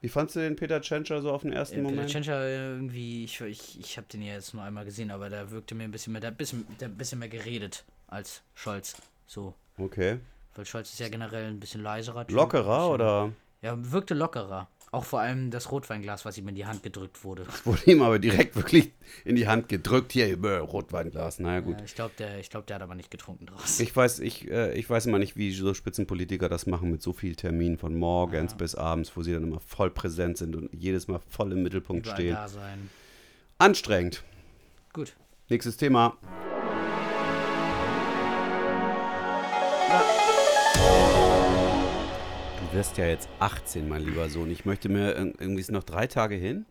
[0.00, 2.10] Wie fandst du den Peter Tschentscher so auf den ersten Äh, Peter Moment?
[2.10, 5.74] Tschentscher irgendwie, ich, ich, ich habe den ja jetzt nur einmal gesehen, aber der wirkte
[5.74, 8.42] mir ein bisschen mehr, der hat ein bisschen, der hat ein bisschen mehr geredet als
[8.54, 8.96] Scholz.
[9.26, 9.54] So.
[9.78, 10.18] Okay.
[10.56, 12.26] Weil Scholz ist ja generell ein bisschen leiserer.
[12.26, 14.68] Typ, Lockerer bisschen- oder Ja, wirkte lockerer.
[14.92, 17.46] Auch vor allem das Rotweinglas, was ihm in die Hand gedrückt wurde.
[17.64, 18.92] wurde ihm aber direkt wirklich
[19.24, 20.12] in die Hand gedrückt?
[20.12, 21.38] Hier, bäh, Rotweinglas.
[21.38, 21.78] Naja, gut.
[21.78, 23.80] Ja, ich glaube, der, ich glaub, der hat aber nicht getrunken draus.
[23.80, 27.14] Ich weiß, ich, äh, ich weiß immer nicht, wie so Spitzenpolitiker das machen mit so
[27.14, 31.08] viel Terminen von morgens bis abends, wo sie dann immer voll präsent sind und jedes
[31.08, 32.34] Mal voll im Mittelpunkt Überall stehen.
[32.34, 32.90] da sein.
[33.56, 34.22] Anstrengend.
[34.92, 35.14] Gut.
[35.48, 36.18] Nächstes Thema.
[42.72, 44.50] Du wirst ja jetzt 18, mein lieber Sohn.
[44.50, 46.64] Ich möchte mir ir- irgendwie ist noch drei Tage hin.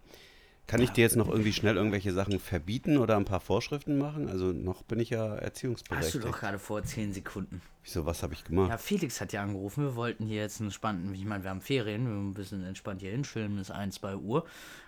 [0.67, 4.29] Kann ich dir jetzt noch irgendwie schnell irgendwelche Sachen verbieten oder ein paar Vorschriften machen?
[4.29, 6.23] Also noch bin ich ja Hast du erziehungsberechtigt.
[6.23, 7.61] doch gerade vor 10 Sekunden.
[7.83, 8.69] Wieso, was habe ich gemacht?
[8.69, 9.83] Ja, Felix hat ja angerufen.
[9.83, 13.01] Wir wollten hier jetzt einen entspannten, ich meine, wir haben Ferien, wir ein bisschen entspannt
[13.01, 14.45] hier hinschillen bis 1, 2 Uhr.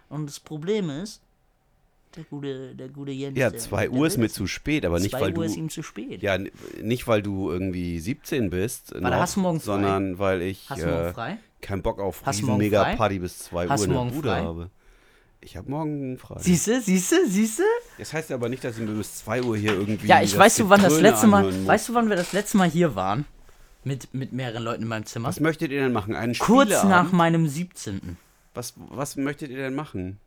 [0.09, 1.21] Und das Problem ist,
[2.15, 3.37] der gute, der gute Jens.
[3.37, 5.41] Ja, der- 2 der Uhr ist mir zu spät, aber nicht, 2 weil Uhr du.
[5.43, 6.21] ist ihm zu spät.
[6.21, 6.37] Ja,
[6.81, 9.65] nicht weil du irgendwie 17 bist, Warte, noch, hast du morgen frei?
[9.65, 11.37] sondern weil ich Hast du morgen äh, frei?
[11.61, 12.83] keinen Bock auf riesen morgen mega?
[12.95, 14.41] Party bis 2 Hast Uhr in der Bude frei?
[14.41, 14.69] habe.
[15.41, 16.37] Ich habe morgen frei.
[16.39, 17.63] Siehste, siehste, siehste?
[17.97, 20.07] Das heißt aber nicht, dass ich mir bis 2 Uhr hier irgendwie.
[20.07, 22.55] Ja, ich das weißt du, wann das letzte Mal, weißt du, wann wir das letzte
[22.57, 23.25] Mal hier waren?
[23.85, 25.27] Mit, mit mehreren Leuten in meinem Zimmer?
[25.27, 26.15] Was möchtet ihr denn machen?
[26.15, 28.15] Einen Kurz nach meinem 17.
[28.53, 30.19] Was, was möchtet ihr denn machen?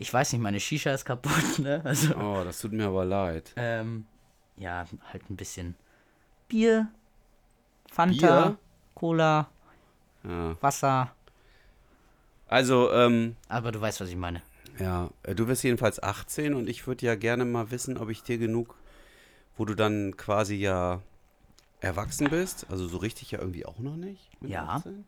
[0.00, 1.82] Ich weiß nicht, meine Shisha ist kaputt, ne?
[1.84, 3.52] Also, Oh, das tut mir aber leid.
[3.56, 4.06] ähm,
[4.56, 5.74] ja, halt ein bisschen
[6.48, 6.88] Bier,
[7.90, 8.58] Fanta, Bier?
[8.94, 9.48] Cola,
[10.24, 10.56] Ja.
[10.60, 11.14] Wasser.
[12.48, 14.42] Also, ähm, Aber du weißt, was ich meine.
[14.78, 18.22] Ja, äh, du wirst jedenfalls 18 und ich würde ja gerne mal wissen, ob ich
[18.22, 18.74] dir genug,
[19.56, 21.02] wo du dann quasi ja
[21.80, 24.30] erwachsen bist, also so richtig ja irgendwie auch noch nicht.
[24.42, 24.76] mit Ja.
[24.76, 25.04] 18,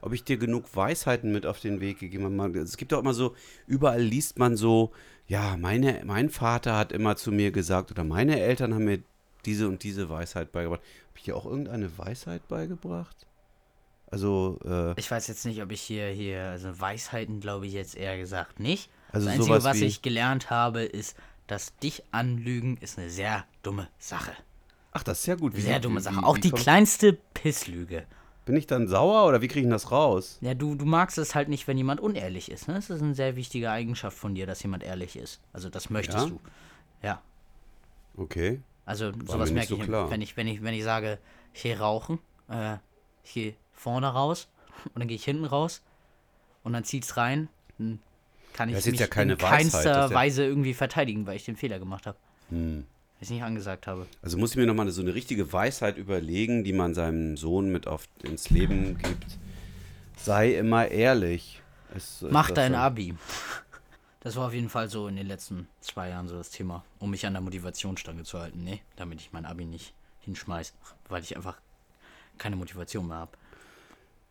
[0.00, 2.58] Ob ich dir genug Weisheiten mit auf den Weg gegeben habe.
[2.60, 3.34] Es gibt doch immer so,
[3.66, 4.92] überall liest man so,
[5.26, 9.00] ja, meine, mein Vater hat immer zu mir gesagt oder meine Eltern haben mir
[9.44, 10.80] diese und diese Weisheit beigebracht.
[10.80, 13.26] Habe ich dir auch irgendeine Weisheit beigebracht?
[14.08, 17.96] Also, äh, Ich weiß jetzt nicht, ob ich hier, hier, also Weisheiten glaube ich jetzt
[17.96, 18.88] eher gesagt nicht.
[19.10, 21.16] Also das Einzige, was wie- ich gelernt habe, ist,
[21.48, 24.32] dass dich anlügen ist eine sehr dumme Sache.
[24.92, 25.54] ach, das ist ja gut.
[25.56, 26.16] Wie- Sehr wie- dumme wie- Sache.
[26.16, 28.06] wie Auch die kleinste Pisslüge.
[28.46, 30.38] Bin ich dann sauer oder wie kriege ich das raus?
[30.40, 32.68] Ja, du, du magst es halt nicht, wenn jemand unehrlich ist.
[32.68, 32.74] Ne?
[32.74, 35.40] Das ist eine sehr wichtige Eigenschaft von dir, dass jemand ehrlich ist.
[35.52, 36.30] Also das möchtest Ja?
[36.30, 36.40] du.
[37.02, 37.22] Ja.
[38.16, 38.60] Okay.
[38.84, 40.10] Also mir sowas merke so ich, klar.
[40.10, 41.18] wenn ich, wenn ich, wenn ich sage,
[41.52, 42.76] ich gehe rauchen, äh,
[43.24, 44.48] ich gehe vorne raus
[44.94, 45.82] und dann gehe ich hinten raus
[46.62, 47.98] und dann zieht's rein, dann
[48.52, 51.26] kann ich Das ist mich ja keine in Weisheit, keinster ist ja- Weise irgendwie verteidigen,
[51.26, 52.16] weil ich den Fehler gemacht habe.
[52.50, 52.86] Hm.
[53.20, 54.06] Ich nicht angesagt habe.
[54.22, 57.86] Also muss ich mir nochmal so eine richtige Weisheit überlegen, die man seinem Sohn mit
[57.86, 59.38] auf ins Leben gibt.
[60.16, 61.62] Sei immer ehrlich.
[61.94, 62.78] Ist, ist Mach dein so?
[62.78, 63.14] Abi.
[64.20, 67.10] Das war auf jeden Fall so in den letzten zwei Jahren so das Thema, um
[67.10, 68.64] mich an der Motivationsstange zu halten.
[68.64, 70.74] Nee, damit ich mein Abi nicht hinschmeiß,
[71.08, 71.56] weil ich einfach
[72.36, 73.32] keine Motivation mehr habe.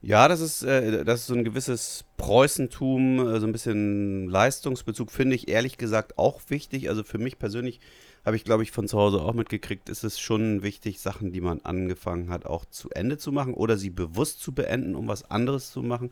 [0.01, 5.09] Ja, das ist, äh, das ist so ein gewisses Preußentum, äh, so ein bisschen Leistungsbezug,
[5.09, 6.89] finde ich ehrlich gesagt auch wichtig.
[6.89, 7.79] Also für mich persönlich
[8.25, 11.41] habe ich, glaube ich, von zu Hause auch mitgekriegt, ist es schon wichtig, Sachen, die
[11.41, 15.29] man angefangen hat, auch zu Ende zu machen oder sie bewusst zu beenden, um was
[15.29, 16.09] anderes zu machen.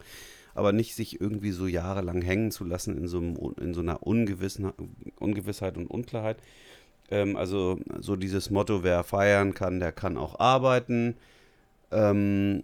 [0.53, 4.03] Aber nicht sich irgendwie so jahrelang hängen zu lassen in so, einem, in so einer
[4.03, 4.71] Ungewissen,
[5.17, 6.37] Ungewissheit und Unklarheit.
[7.09, 11.15] Ähm, also so dieses Motto, wer feiern kann, der kann auch arbeiten.
[11.91, 12.63] Ähm,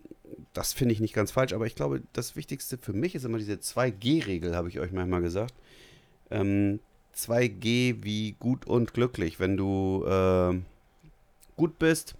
[0.54, 3.40] das finde ich nicht ganz falsch, aber ich glaube, das Wichtigste für mich ist immer
[3.40, 5.56] diese 2G-Regel, habe ich euch manchmal gesagt.
[6.30, 6.80] Ähm,
[7.16, 9.40] 2G wie gut und glücklich.
[9.40, 10.66] Wenn du ähm,
[11.58, 12.16] gut bist,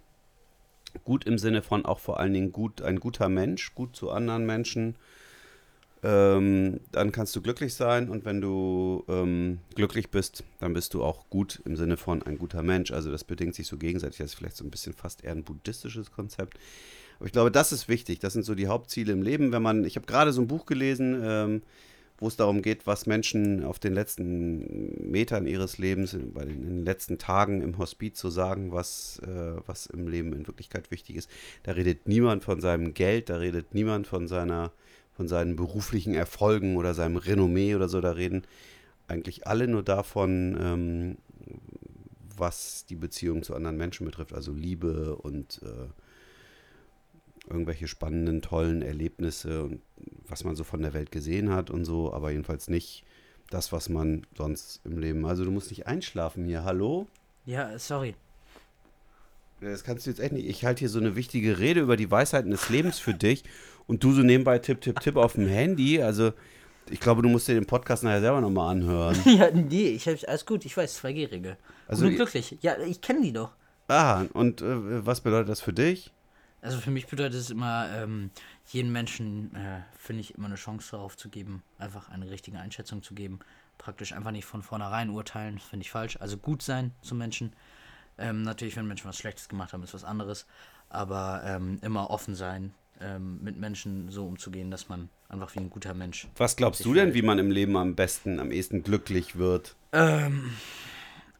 [1.04, 4.46] gut im Sinne von auch vor allen Dingen gut, ein guter Mensch, gut zu anderen
[4.46, 4.96] Menschen,
[6.02, 11.02] ähm, dann kannst du glücklich sein und wenn du ähm, glücklich bist, dann bist du
[11.02, 12.90] auch gut im Sinne von ein guter Mensch.
[12.90, 14.18] Also das bedingt sich so gegenseitig.
[14.18, 16.58] Das ist vielleicht so ein bisschen fast eher ein buddhistisches Konzept.
[17.18, 18.18] Aber ich glaube, das ist wichtig.
[18.18, 19.52] Das sind so die Hauptziele im Leben.
[19.52, 21.62] Wenn man, ich habe gerade so ein Buch gelesen, ähm,
[22.20, 27.16] wo es darum geht, was Menschen auf den letzten Metern ihres Lebens, in- den, letzten
[27.18, 31.30] Tagen im Hospiz so sagen, was, äh, was im Leben in Wirklichkeit wichtig ist.
[31.62, 34.70] Da redet niemand von seinem Geld, da redet niemand von seiner,
[35.12, 38.00] von seinen beruflichen Erfolgen oder seinem Renommee oder so.
[38.02, 38.42] Da reden
[39.08, 41.16] eigentlich alle nur davon, ähm,
[42.36, 45.88] was die Beziehung zu anderen Menschen betrifft, also Liebe und äh,
[47.50, 49.82] irgendwelche spannenden, tollen Erlebnisse und
[50.28, 53.04] was man so von der Welt gesehen hat und so, aber jedenfalls nicht
[53.50, 55.26] das, was man sonst im Leben.
[55.26, 57.06] Also du musst nicht einschlafen hier, hallo?
[57.46, 58.14] Ja, sorry.
[59.60, 60.48] Das kannst du jetzt echt nicht.
[60.48, 63.44] Ich halte hier so eine wichtige Rede über die Weisheiten des Lebens für dich
[63.86, 66.00] und du so nebenbei tipp, tipp, tipp auf dem Handy.
[66.00, 66.32] Also
[66.88, 69.16] ich glaube, du musst dir den Podcast nachher selber nochmal anhören.
[69.26, 71.56] ja, nee, ich hab's alles gut, ich weiß, 2G-Regel.
[71.86, 72.56] Also Also glücklich.
[72.62, 73.50] Ja, ich kenne die doch.
[73.88, 76.12] Ah, und äh, was bedeutet das für dich?
[76.62, 78.30] Also für mich bedeutet es immer, ähm,
[78.66, 83.02] jeden Menschen, äh, finde ich, immer eine Chance darauf zu geben, einfach eine richtige Einschätzung
[83.02, 83.40] zu geben.
[83.78, 86.18] Praktisch einfach nicht von vornherein urteilen, das finde ich falsch.
[86.20, 87.54] Also gut sein zu Menschen.
[88.18, 90.46] Ähm, natürlich, wenn Menschen was Schlechtes gemacht haben, ist was anderes.
[90.90, 95.70] Aber ähm, immer offen sein, ähm, mit Menschen so umzugehen, dass man einfach wie ein
[95.70, 96.28] guter Mensch.
[96.36, 99.76] Was glaubst du denn, wie man im Leben am besten, am ehesten glücklich wird?
[99.92, 100.52] Ähm,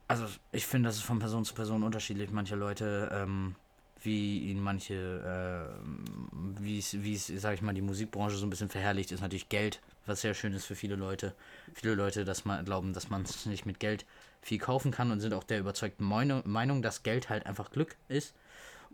[0.09, 2.31] also ich finde, das ist von Person zu Person unterschiedlich.
[2.31, 3.57] Manche Leute, ähm,
[4.03, 8.51] wie ihnen manche, äh, wie es, wie es, sag ich mal, die Musikbranche so ein
[8.51, 11.35] bisschen verherrlicht, ist natürlich Geld, was sehr schön ist für viele Leute.
[11.75, 14.05] Viele Leute, dass man glauben, dass man sich mit Geld
[14.43, 18.35] viel kaufen kann und sind auch der überzeugten Meinung, dass Geld halt einfach Glück ist.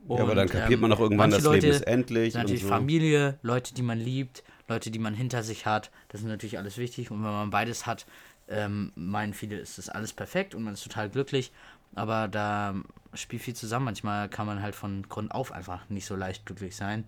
[0.09, 2.35] ja, aber dann Und, kapiert ähm, man doch irgendwann, das Leben Leute ist endlich.
[2.35, 2.69] Und natürlich so.
[2.69, 5.91] Familie, Leute, die man liebt, Leute, die man hinter sich hat.
[6.09, 7.11] Das ist natürlich alles wichtig.
[7.11, 8.07] Und wenn man beides hat,
[8.49, 11.53] ähm, meinen viele, ist das alles perfekt und man ist total glücklich.
[11.95, 12.75] Aber da
[13.17, 13.87] spielt viel zusammen.
[13.87, 17.07] Manchmal kann man halt von Grund auf einfach nicht so leicht glücklich sein.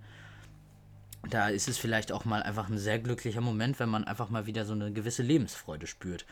[1.30, 4.46] Da ist es vielleicht auch mal einfach ein sehr glücklicher Moment, wenn man einfach mal
[4.46, 6.24] wieder so eine gewisse Lebensfreude spürt.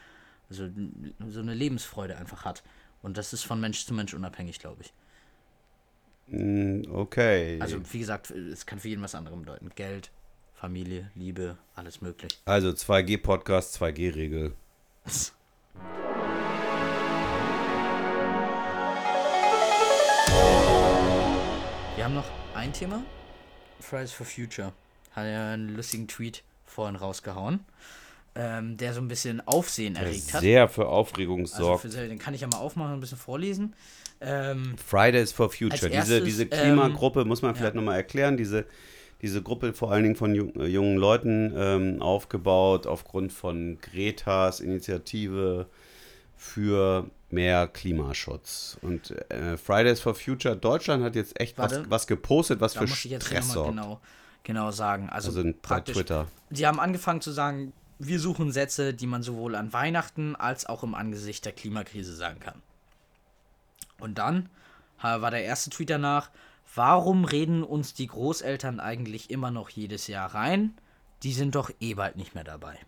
[0.49, 0.69] Also
[1.29, 2.63] so eine Lebensfreude einfach hat.
[3.03, 4.93] Und das ist von Mensch zu Mensch unabhängig, glaube ich.
[6.29, 7.59] Mm, Okay.
[7.61, 9.71] Also wie gesagt, es kann für jeden was anderes bedeuten.
[9.75, 10.11] Geld,
[10.55, 12.41] Familie, Liebe, alles möglich.
[12.45, 14.55] Also 2G-Podcast, 2G-Regel.
[21.97, 23.03] Wir haben noch ein Thema.
[23.81, 24.75] Fridays for Future.
[25.13, 27.61] Hat ja einen lustigen Tweet vorhin rausgehauen,
[28.35, 30.43] ähm, der so ein bisschen Aufsehen Der erregt hat.
[30.43, 31.83] sehr für Aufregung Also sorgt.
[31.83, 33.75] für, den kann ich ja mal aufmachen und ein bisschen vorlesen.
[34.21, 35.71] Ähm, Fridays for Future.
[35.71, 37.81] Diese, erstes, diese ähm, Klimagruppe, muss man vielleicht ja.
[37.81, 38.67] nochmal erklären, diese,
[39.23, 44.61] diese Gruppe vor allen Dingen von jung, äh, jungen Leuten ähm, aufgebaut aufgrund von Gretas
[44.61, 45.67] Initiative
[46.37, 48.79] für mehr Klimaschutz.
[48.83, 51.91] Und äh, Fridays for Future Deutschland hat jetzt echt was, Warte.
[51.91, 53.71] was gepostet, was da für muss ich jetzt Stress sorgt.
[53.71, 54.01] genau,
[54.45, 55.09] genau sagen.
[55.11, 56.27] Also, Also bei praktisch, Twitter.
[56.51, 60.83] die haben angefangen zu sagen, wir suchen Sätze, die man sowohl an Weihnachten als auch
[60.83, 62.61] im Angesicht der Klimakrise sagen kann.
[63.99, 64.49] Und dann
[65.01, 66.31] war der erste Tweet danach,
[66.75, 70.75] warum reden uns die Großeltern eigentlich immer noch jedes Jahr rein?
[71.23, 72.79] Die sind doch eh bald nicht mehr dabei.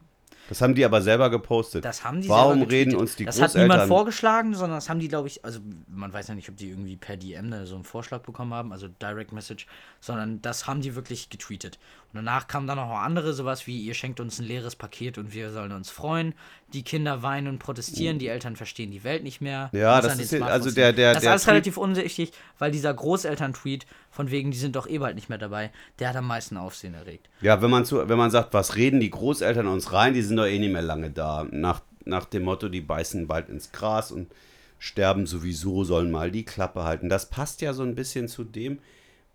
[0.48, 1.84] Das haben die aber selber gepostet.
[1.84, 3.88] Das haben die Warum selber reden uns die Das hat niemand Großeltern?
[3.88, 6.96] vorgeschlagen, sondern das haben die, glaube ich, also man weiß ja nicht, ob die irgendwie
[6.96, 9.66] per DM so einen Vorschlag bekommen haben, also Direct Message,
[10.00, 11.78] sondern das haben die wirklich getweetet.
[12.12, 15.34] Und danach kamen dann noch andere, sowas wie, ihr schenkt uns ein leeres Paket und
[15.34, 16.32] wir sollen uns freuen.
[16.72, 19.68] Die Kinder weinen und protestieren, die Eltern verstehen die Welt nicht mehr.
[19.72, 22.70] Ja, müssen das ist also der- der- Das ist der alles Tweet- relativ unsichtig, weil
[22.70, 26.26] dieser Großeltern-Tweet, von wegen, die sind doch eh bald nicht mehr dabei, der hat am
[26.26, 27.28] meisten Aufsehen erregt.
[27.42, 30.38] Ja, wenn man, zu, wenn man sagt, was reden die Großeltern uns rein, die sind
[30.38, 31.46] doch eh nicht mehr lange da.
[31.50, 34.32] Nach, nach dem Motto, die beißen bald ins Gras und
[34.78, 37.08] sterben sowieso, sollen mal die Klappe halten.
[37.10, 38.78] Das passt ja so ein bisschen zu dem,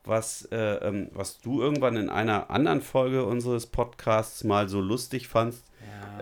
[0.03, 5.27] was, äh, ähm, was du irgendwann in einer anderen Folge unseres Podcasts mal so lustig
[5.27, 5.65] fandst.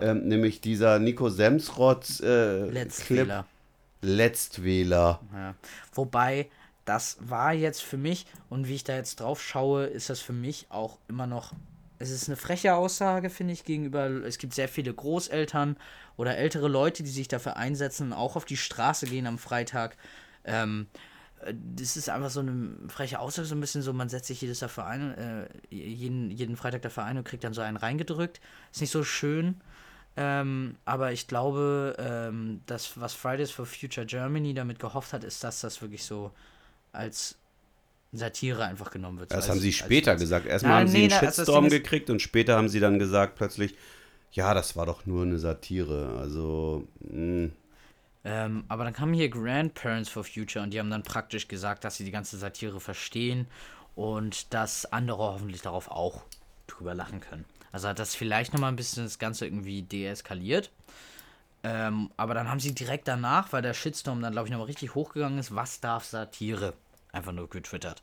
[0.00, 3.46] Ähm, nämlich dieser Nico Semsrott äh, Clip Letztwähler.
[4.00, 5.20] Letztwähler.
[5.32, 5.54] Ja.
[5.92, 6.48] Wobei,
[6.84, 10.32] das war jetzt für mich, und wie ich da jetzt drauf schaue, ist das für
[10.32, 11.52] mich auch immer noch.
[11.98, 14.06] Es ist eine freche Aussage, finde ich, gegenüber.
[14.06, 15.76] Es gibt sehr viele Großeltern
[16.16, 19.96] oder ältere Leute, die sich dafür einsetzen, auch auf die Straße gehen am Freitag.
[20.44, 21.11] Ähm, äh,
[21.74, 24.60] das ist einfach so eine freche Aussage, so ein bisschen so, man setzt sich jedes
[24.60, 28.40] dafür ein, äh, jeden, jeden Freitag dafür ein und kriegt dann so einen reingedrückt.
[28.72, 29.60] Ist nicht so schön.
[30.16, 35.42] Ähm, aber ich glaube, ähm, das, was Fridays for Future Germany damit gehofft hat, ist,
[35.42, 36.30] dass das wirklich so
[36.92, 37.36] als
[38.12, 39.30] Satire einfach genommen wird.
[39.30, 40.46] Das als, haben sie später als- gesagt.
[40.46, 42.78] Erstmal Nein, haben sie nee, einen na, also Shitstorm ist- gekriegt und später haben sie
[42.78, 43.74] dann gesagt plötzlich,
[44.32, 46.18] ja, das war doch nur eine Satire.
[46.18, 47.48] Also, mh.
[48.24, 51.96] Ähm, aber dann kamen hier Grandparents for Future und die haben dann praktisch gesagt, dass
[51.96, 53.46] sie die ganze Satire verstehen
[53.96, 56.22] und dass andere hoffentlich darauf auch
[56.66, 57.44] drüber lachen können.
[57.72, 60.70] Also hat das vielleicht nochmal ein bisschen das Ganze irgendwie deeskaliert.
[61.64, 64.94] Ähm, aber dann haben sie direkt danach, weil der Shitstorm dann, glaube ich, nochmal richtig
[64.94, 66.74] hochgegangen ist, was darf Satire?
[67.12, 68.02] Einfach nur getwittert.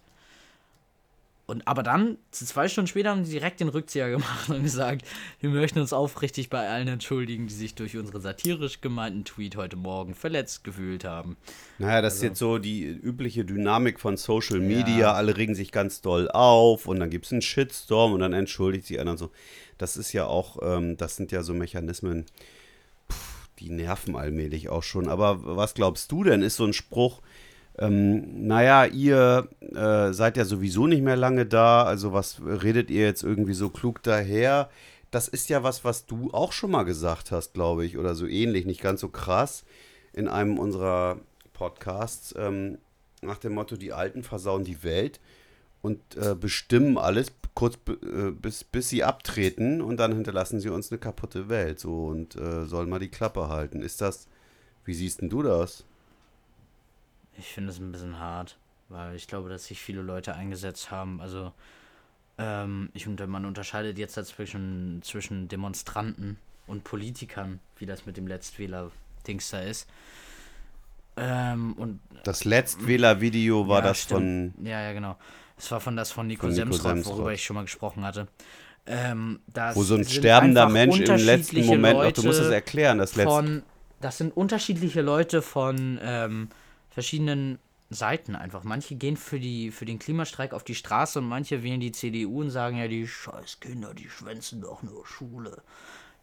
[1.49, 5.03] Und aber dann, zwei Stunden später, haben sie direkt den Rückzieher gemacht und gesagt,
[5.39, 9.75] wir möchten uns aufrichtig bei allen entschuldigen, die sich durch unseren satirisch gemeinten Tweet heute
[9.75, 11.38] Morgen verletzt gefühlt haben.
[11.79, 15.13] naja, das ist jetzt so die übliche Dynamik von Social Media.
[15.13, 18.85] Alle regen sich ganz doll auf und dann gibt es einen Shitstorm und dann entschuldigt
[18.85, 19.31] sich einer so.
[19.79, 22.25] Das ist ja auch, ähm, das sind ja so Mechanismen,
[23.12, 25.07] pff, die nerven allmählich auch schon.
[25.07, 27.21] Aber was glaubst du denn, ist so ein Spruch,
[27.80, 33.06] ähm, naja, ihr äh, seid ja sowieso nicht mehr lange da, also was redet ihr
[33.06, 34.70] jetzt irgendwie so klug daher?
[35.12, 38.28] Das ist ja was, was du auch schon mal gesagt hast, glaube ich, oder so
[38.28, 39.63] ähnlich, nicht ganz so krass,
[40.13, 41.20] in einem unserer
[41.54, 42.80] Podcasts, ähm,
[43.22, 45.20] nach dem Motto, die Alten versauen die Welt
[45.82, 50.92] und äh, bestimmen alles, kurz äh, bis, bis sie abtreten und dann hinterlassen sie uns
[50.92, 53.82] eine kaputte Welt, so und äh, sollen mal die Klappe halten.
[53.82, 54.28] Ist das,
[54.84, 55.86] wie siehst denn du das?
[57.39, 58.58] Ich finde es ein bisschen hart,
[58.89, 61.21] weil ich glaube, dass sich viele Leute eingesetzt haben.
[61.21, 61.54] Also,
[62.38, 69.49] ähm, ich man unterscheidet jetzt dazwischen zwischen Demonstranten und Politikern, wie das mit dem Letztwähler-Dings
[69.49, 69.88] da ist.
[71.17, 74.54] Ähm, und Das Letztwähler-Video war Ja, das stimmt.
[74.56, 74.65] von.
[74.65, 75.17] Ja, ja, genau.
[75.58, 77.15] Es war von das von Nico, Von Nico Semsrott, Semsrott.
[77.15, 78.28] worüber ich schon mal gesprochen hatte.
[78.86, 79.39] Ähm,
[79.73, 83.63] Wo so ein sterbender Mensch im letzten Moment noch, du musst es erklären, das letzte.
[84.02, 86.49] das sind unterschiedliche Leute von ähm,
[86.99, 87.59] verschiedenen
[87.89, 88.65] Seiten einfach.
[88.65, 92.41] Manche gehen für, die, für den Klimastreik auf die Straße und manche wählen die CDU
[92.41, 95.63] und sagen ja, die scheiß Kinder, die schwänzen doch nur Schule.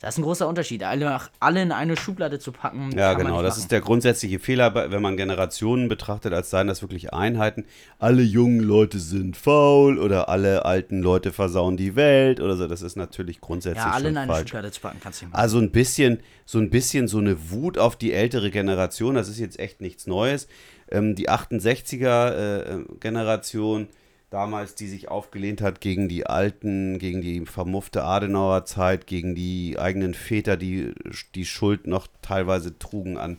[0.00, 0.82] Das ist ein großer Unterschied.
[0.84, 2.90] Alle, alle in eine Schublade zu packen.
[2.94, 3.40] Ja, genau.
[3.42, 7.64] Das ist der grundsätzliche Fehler, wenn man Generationen betrachtet, als seien das wirklich Einheiten.
[7.98, 12.66] Alle jungen Leute sind faul oder alle alten Leute versauen die Welt oder so.
[12.66, 14.50] Das ist natürlich grundsätzlich Ja, alle in eine falsch.
[14.50, 15.40] Schublade zu packen kannst du nicht machen.
[15.42, 19.38] Also ein bisschen, so ein bisschen so eine Wut auf die ältere Generation, das ist
[19.38, 20.46] jetzt echt nichts Neues.
[20.90, 23.88] Ähm, die 68er-Generation,
[24.36, 29.78] damals, die sich aufgelehnt hat gegen die alten, gegen die vermuffte Adenauer Zeit, gegen die
[29.78, 30.92] eigenen Väter, die
[31.34, 33.38] die Schuld noch teilweise trugen an,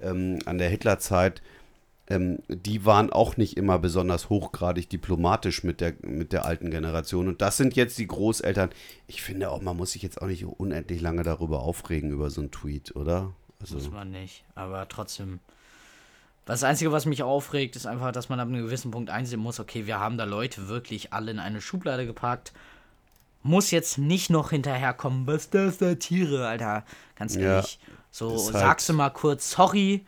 [0.00, 1.42] ähm, an der Hitlerzeit.
[2.08, 7.28] Ähm, die waren auch nicht immer besonders hochgradig diplomatisch mit der, mit der alten Generation.
[7.28, 8.70] Und das sind jetzt die Großeltern.
[9.06, 12.40] Ich finde auch, man muss sich jetzt auch nicht unendlich lange darüber aufregen, über so
[12.40, 13.34] einen Tweet, oder?
[13.60, 14.44] Also, Muss man nicht.
[14.54, 15.40] Aber trotzdem.
[16.44, 19.60] Das Einzige, was mich aufregt, ist einfach, dass man ab einem gewissen Punkt einsehen muss,
[19.60, 22.52] okay, wir haben da Leute wirklich alle in eine Schublade gepackt.
[23.44, 26.84] Muss jetzt nicht noch hinterherkommen, was ist das Satire, Alter.
[27.16, 27.78] Ganz Ja, ehrlich.
[28.10, 30.04] so, ist halt- sagst du mal kurz, sorry,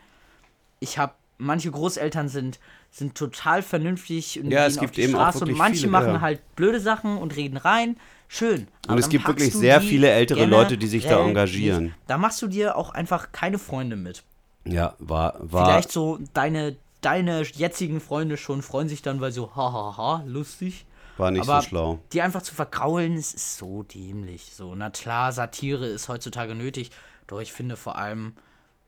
[0.80, 2.58] ich hab, manche Großeltern sind
[2.90, 5.58] sind total vernünftig und Ja, gehen es gibt auf die eben auch Straße und wirklich
[5.58, 6.20] manche viele, machen ja.
[6.20, 7.96] halt blöde Sachen und reden rein.
[8.28, 8.68] Schön.
[8.86, 11.92] Und es gibt wirklich sehr viele ältere Leute, die sich da engagieren.
[12.06, 14.22] Da machst du dir auch einfach keine Freunde mit.
[14.66, 19.54] Ja, war, war Vielleicht so deine, deine jetzigen Freunde schon freuen sich dann, weil so,
[19.54, 20.86] hahaha, lustig.
[21.16, 21.98] War nicht Aber so schlau.
[22.12, 24.52] die einfach zu vergraulen, es ist so dämlich.
[24.54, 26.90] So, na klar, Satire ist heutzutage nötig,
[27.26, 28.34] doch ich finde vor allem,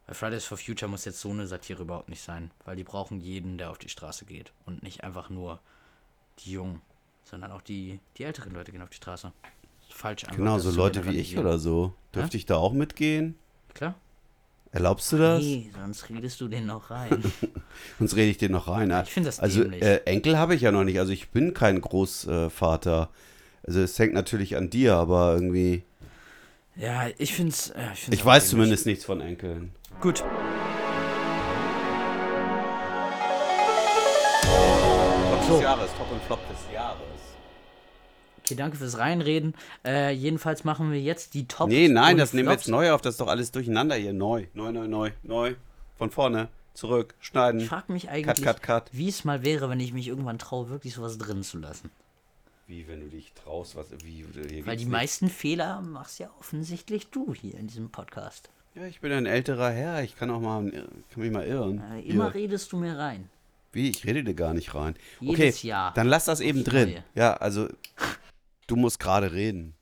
[0.06, 3.20] bei Fridays for Future muss jetzt so eine Satire überhaupt nicht sein, weil die brauchen
[3.20, 5.60] jeden, der auf die Straße geht und nicht einfach nur
[6.40, 6.80] die Jungen,
[7.24, 9.32] sondern auch die, die älteren Leute gehen auf die Straße.
[9.88, 10.36] Falsch einfach.
[10.36, 11.92] Genau, so Leute wie ich oder so.
[12.14, 13.36] Dürfte ich da auch mitgehen?
[13.72, 13.94] Klar.
[14.72, 15.42] Erlaubst du das?
[15.42, 17.22] Nee, sonst redest du den noch rein.
[17.98, 18.90] Sonst rede ich dir noch rein.
[19.04, 20.98] Ich finde das Also äh, Enkel habe ich ja noch nicht.
[20.98, 23.08] Also ich bin kein Großvater.
[23.66, 25.84] Also es hängt natürlich an dir, aber irgendwie.
[26.74, 27.68] ja, ich finde es.
[27.74, 29.72] Ja, ich Ich weiß zumindest nichts von Enkeln.
[30.00, 30.22] Gut.
[34.42, 35.54] Top So.
[35.54, 36.98] des Jahres, Top und Flop des Jahres.
[38.46, 39.54] Okay, danke fürs Reinreden.
[39.84, 41.68] Äh, jedenfalls machen wir jetzt die Top.
[41.68, 42.80] Nee, nein, das nehmen wir jetzt Flops.
[42.80, 43.00] neu auf.
[43.00, 44.12] Das ist doch alles durcheinander hier.
[44.12, 45.54] Neu, neu, neu, neu, neu.
[45.98, 47.60] Von vorne, zurück, schneiden.
[47.60, 48.90] Ich frage mich Cut, eigentlich, cut, cut.
[48.92, 51.90] wie es mal wäre, wenn ich mich irgendwann traue, wirklich sowas drin zu lassen.
[52.68, 54.24] Wie, wenn du dich traust, was, wie,
[54.64, 54.92] Weil die nicht.
[54.92, 58.48] meisten Fehler machst ja offensichtlich du hier in diesem Podcast.
[58.76, 61.82] Ja, ich bin ein älterer Herr, ich kann auch mal, kann mich mal irren.
[61.92, 62.42] Äh, immer Hier.
[62.42, 63.28] redest du mir rein.
[63.72, 64.94] Wie, ich rede dir gar nicht rein.
[65.20, 65.92] Jedes okay, Jahr.
[65.94, 66.90] dann lass das eben drin.
[66.90, 67.04] Neue.
[67.14, 67.68] Ja, also,
[68.66, 69.74] du musst gerade reden.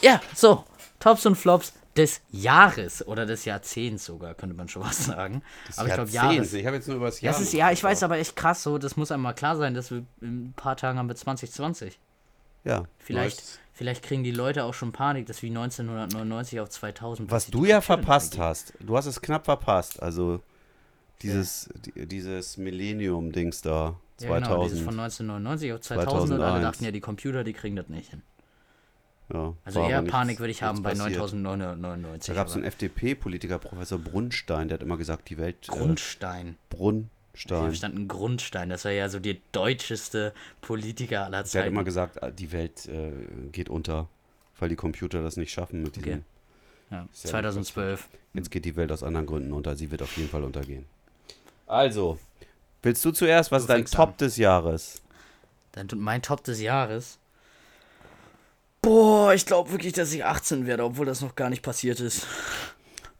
[0.00, 0.64] Ja, so.
[0.98, 5.42] Tops und Flops des Jahres oder des Jahrzehnts sogar, könnte man schon was sagen.
[5.76, 6.10] aber ich glaube.
[6.10, 6.52] Jahres.
[6.52, 7.32] Ich habe jetzt nur über das Jahr.
[7.32, 8.78] Das ist, ja, ich weiß, aber echt krass so.
[8.78, 11.98] Das muss einmal klar sein, dass wir in ein paar Tagen haben wir 2020.
[12.64, 17.30] Ja, Vielleicht, vielleicht kriegen die Leute auch schon Panik, dass wie 1999 auf 2000.
[17.30, 20.02] Was du ja verpasst hast, du hast es knapp verpasst.
[20.02, 20.40] Also,
[21.22, 23.96] dieses, die, dieses Millennium-Dings da.
[24.20, 24.48] Ja, 2000.
[24.48, 26.62] genau, dieses von 1999 auf 2000 und alle 2001.
[26.62, 28.22] dachten ja, die Computer, die kriegen das nicht hin.
[29.32, 31.18] ja, Also eher nichts- Panik würde ich haben bei passiert.
[31.18, 32.26] 9999.
[32.26, 35.66] Da gab es einen FDP-Politiker, Professor Brunstein, der hat immer gesagt, die Welt.
[35.68, 36.48] Grundstein.
[36.48, 37.10] Äh, Brunstein.
[37.34, 38.68] Ich habe verstanden, Grundstein.
[38.70, 41.68] Das war ja so der deutscheste Politiker aller Der hat Zeiten.
[41.68, 43.12] immer gesagt, äh, die Welt äh,
[43.52, 44.08] geht unter,
[44.58, 46.12] weil die Computer das nicht schaffen mit diesem.
[46.12, 46.22] Okay.
[46.90, 48.08] ja 2012.
[48.34, 49.76] Jetzt geht die Welt aus anderen Gründen unter.
[49.76, 50.84] Sie wird auf jeden Fall untergehen.
[51.66, 52.18] Also,
[52.82, 53.50] willst du zuerst?
[53.52, 54.16] Was Du ist dein Top an.
[54.18, 55.02] des Jahres?
[55.72, 57.18] Dann mein Top des Jahres.
[58.82, 62.26] Boah, ich glaube wirklich, dass ich 18 werde, obwohl das noch gar nicht passiert ist.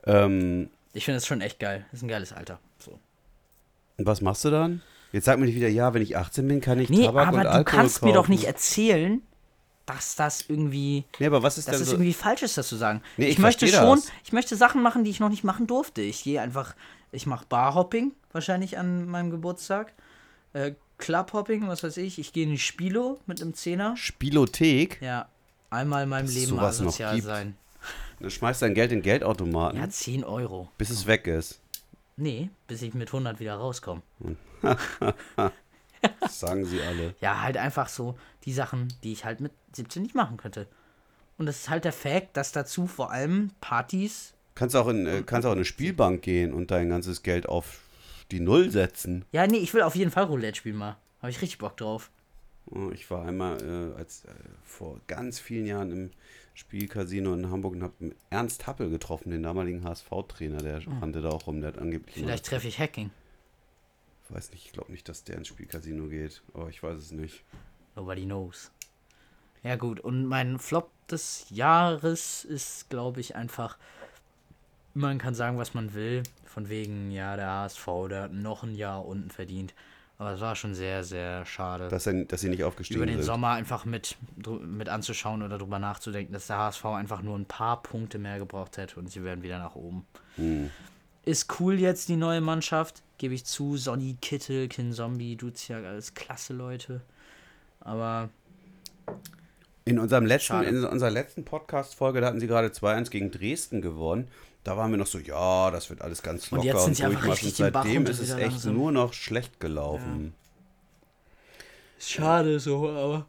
[0.06, 1.84] Ähm, Ich finde das schon echt geil.
[1.90, 2.58] Das ist ein geiles Alter.
[2.78, 2.98] So.
[3.98, 4.80] und was machst du dann?
[5.12, 7.36] Jetzt sag mir nicht wieder, ja, wenn ich 18 bin, kann ich Nee, Tabak aber
[7.38, 8.30] und du Alkohol kannst mir doch kaufen.
[8.32, 9.20] nicht erzählen,
[9.84, 11.94] dass das irgendwie, Nee, aber was ist dass denn es so?
[11.96, 13.02] irgendwie falsch ist, das zu sagen.
[13.18, 14.08] Nee, ich ich möchte schon, das.
[14.24, 16.00] ich möchte Sachen machen, die ich noch nicht machen durfte.
[16.00, 16.74] Ich gehe einfach,
[17.12, 19.92] ich mache Barhopping wahrscheinlich an meinem Geburtstag.
[20.52, 22.18] Äh, Clubhopping, was weiß ich.
[22.18, 23.96] Ich gehe in die Spilo mit einem Zehner.
[23.96, 25.00] Spielothek?
[25.00, 25.28] Ja,
[25.70, 27.26] einmal in meinem Dass es Leben asozial gibt.
[27.26, 27.56] sein.
[28.20, 30.68] Dann schmeißt dein Geld in Geldautomaten, Ja, 10 Euro.
[30.76, 31.60] bis es weg ist.
[32.16, 34.02] Nee, bis ich mit 100 wieder rauskomme.
[34.60, 34.78] Das
[36.40, 37.14] sagen sie alle.
[37.20, 40.66] Ja, halt einfach so die Sachen, die ich halt mit 17 nicht machen könnte.
[41.38, 44.34] Und das ist halt der Fakt, dass dazu vor allem Partys.
[44.54, 47.80] Kannst auch in, äh, kannst auch in eine Spielbank gehen und dein ganzes Geld auf
[48.32, 49.24] die Null setzen.
[49.32, 50.96] Ja, nee, ich will auf jeden Fall Roulette spielen mal.
[51.20, 52.10] Habe ich richtig Bock drauf.
[52.66, 53.60] Oh, Ich war einmal
[53.94, 54.30] äh, als, äh,
[54.64, 56.10] vor ganz vielen Jahren im
[56.54, 60.58] Spielcasino in Hamburg und habe Ernst Happel getroffen, den damaligen HSV-Trainer.
[60.58, 61.60] Der rannte da auch rum.
[61.60, 62.14] Der hat angeblich.
[62.16, 63.10] Vielleicht treffe ich Hacking.
[64.28, 66.42] Ich weiß nicht, ich glaube nicht, dass der ins Spielcasino geht.
[66.54, 67.42] Aber ich weiß es nicht.
[67.96, 68.70] Nobody knows.
[69.62, 70.00] Ja, gut.
[70.00, 73.76] Und mein Flop des Jahres ist, glaube ich, einfach.
[74.94, 76.22] Man kann sagen, was man will.
[76.44, 79.74] Von wegen, ja, der HSV, der hat noch ein Jahr unten verdient.
[80.18, 81.88] Aber es war schon sehr, sehr schade.
[81.88, 83.24] Dass, er, dass sie nicht aufgestiegen über den sind.
[83.24, 84.18] Sommer einfach mit,
[84.66, 88.76] mit anzuschauen oder drüber nachzudenken, dass der HSV einfach nur ein paar Punkte mehr gebraucht
[88.76, 90.04] hätte und sie werden wieder nach oben.
[90.36, 90.70] Hm.
[91.24, 93.78] Ist cool jetzt die neue Mannschaft, gebe ich zu.
[93.78, 97.00] Sonny Kittel, Kin Zombie, Duziak, alles klasse Leute.
[97.80, 98.28] Aber
[99.86, 100.68] In, unserem letzten, Schade.
[100.68, 104.28] in unserer letzten Podcast-Folge, da hatten sie gerade 2-1 gegen Dresden gewonnen.
[104.64, 106.96] Da waren wir noch so, ja, das wird alles ganz Und locker jetzt und, sind
[106.96, 107.72] sie durchmachen.
[107.72, 108.74] Bach Seitdem ist es echt langsam.
[108.74, 110.34] nur noch schlecht gelaufen.
[111.98, 113.26] schade so, aber.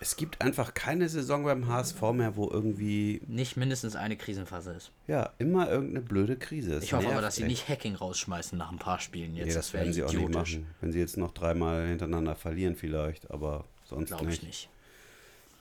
[0.00, 4.92] Es gibt einfach keine Saison beim HSV mehr, wo irgendwie, Nicht mindestens eine Krisenphase ist.
[5.08, 6.84] ja, immer irgendeine blöde Krise ist.
[6.84, 7.50] Ich hoffe aber, dass sie echt.
[7.50, 9.48] nicht Hacking rausschmeißen nach ein paar Spielen jetzt.
[9.48, 10.66] Nee, das werden sie auch nicht machen.
[10.80, 14.42] Wenn sie jetzt noch dreimal hintereinander verlieren vielleicht, aber sonst Glaube nicht.
[14.42, 14.68] ich nicht.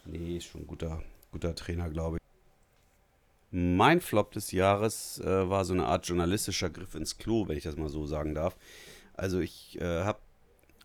[0.06, 1.02] Nee, ist schon ein guter,
[1.32, 2.22] guter Trainer, glaube ich.
[3.60, 7.64] Mein Flop des Jahres äh, war so eine Art journalistischer Griff ins Klo, wenn ich
[7.64, 8.56] das mal so sagen darf.
[9.16, 10.20] Also ich äh, habe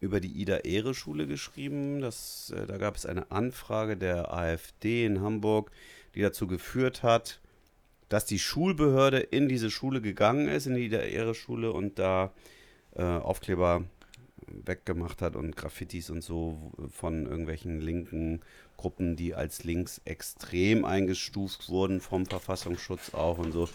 [0.01, 2.01] über die Ida-Ehre-Schule geschrieben.
[2.01, 5.71] Das, äh, da gab es eine Anfrage der AfD in Hamburg,
[6.15, 7.41] die dazu geführt hat,
[8.09, 12.33] dass die Schulbehörde in diese Schule gegangen ist, in die Ida-Ehre-Schule und da
[12.97, 13.85] äh, Aufkleber
[14.47, 18.41] weggemacht hat und Graffitis und so von irgendwelchen linken
[18.83, 23.69] Gruppen, die als linksextrem eingestuft wurden vom Verfassungsschutz auch und so.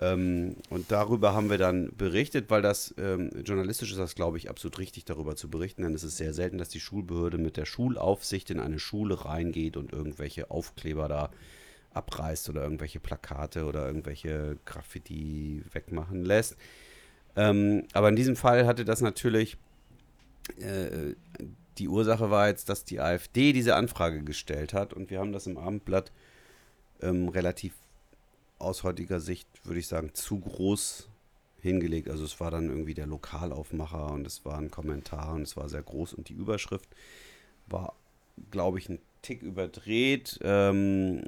[0.00, 4.50] Ähm, und darüber haben wir dann berichtet, weil das ähm, journalistisch ist das, glaube ich,
[4.50, 7.64] absolut richtig, darüber zu berichten, denn es ist sehr selten, dass die Schulbehörde mit der
[7.64, 11.30] Schulaufsicht in eine Schule reingeht und irgendwelche Aufkleber da
[11.92, 16.56] abreißt oder irgendwelche Plakate oder irgendwelche Graffiti wegmachen lässt.
[17.36, 19.56] Ähm, aber in diesem Fall hatte das natürlich,
[20.58, 21.14] äh,
[21.78, 25.46] die Ursache war jetzt, dass die AfD diese Anfrage gestellt hat und wir haben das
[25.46, 26.12] im Abendblatt
[27.02, 27.74] ähm, relativ
[28.58, 31.08] aus heutiger Sicht, würde ich sagen, zu groß
[31.60, 32.08] hingelegt.
[32.08, 35.68] Also es war dann irgendwie der Lokalaufmacher und es war ein Kommentar und es war
[35.68, 36.88] sehr groß und die Überschrift
[37.66, 37.94] war,
[38.50, 40.38] glaube ich, ein Tick überdreht.
[40.42, 41.22] Ähm,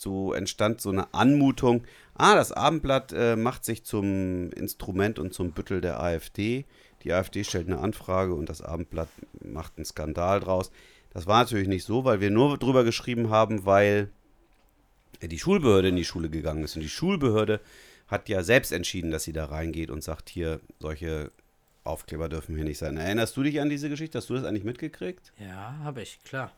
[0.00, 1.84] so entstand so eine Anmutung,
[2.14, 6.64] ah, das Abendblatt äh, macht sich zum Instrument und zum Büttel der AfD.
[7.02, 9.08] Die AfD stellt eine Anfrage und das Abendblatt
[9.42, 10.70] macht einen Skandal draus.
[11.12, 14.10] Das war natürlich nicht so, weil wir nur drüber geschrieben haben, weil
[15.22, 16.76] die Schulbehörde in die Schule gegangen ist.
[16.76, 17.60] Und die Schulbehörde
[18.06, 21.30] hat ja selbst entschieden, dass sie da reingeht und sagt, hier, solche
[21.84, 22.96] Aufkleber dürfen hier nicht sein.
[22.96, 24.18] Erinnerst du dich an diese Geschichte?
[24.18, 25.32] Hast du das eigentlich mitgekriegt?
[25.38, 26.52] Ja, habe ich, klar.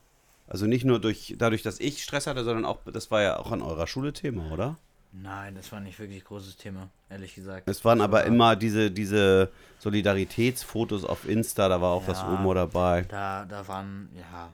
[0.46, 3.52] Also nicht nur durch, dadurch, dass ich Stress hatte, sondern auch, das war ja auch
[3.52, 4.76] an eurer Schule Thema, oder?
[5.12, 7.68] Nein, das war nicht wirklich großes Thema, ehrlich gesagt.
[7.68, 12.54] Es waren aber immer diese, diese Solidaritätsfotos auf Insta, da war auch ja, das Omo
[12.54, 13.02] dabei.
[13.02, 14.50] Da, da waren, ja,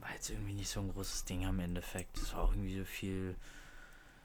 [0.00, 2.16] war jetzt irgendwie nicht so ein großes Ding am Endeffekt.
[2.16, 3.34] Es war auch irgendwie so viel,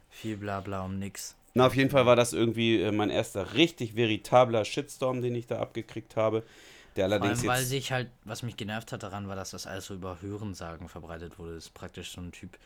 [0.09, 1.35] viel Blabla um nix.
[1.55, 5.45] Na, auf jeden Fall war das irgendwie äh, mein erster richtig veritabler Shitstorm, den ich
[5.45, 6.43] da abgekriegt habe.
[6.95, 9.67] Der allerdings Vor allem, weil sich halt, was mich genervt hat daran, war, dass das
[9.67, 11.55] alles so über Hörensagen verbreitet wurde.
[11.55, 12.57] Das ist praktisch so ein Typ,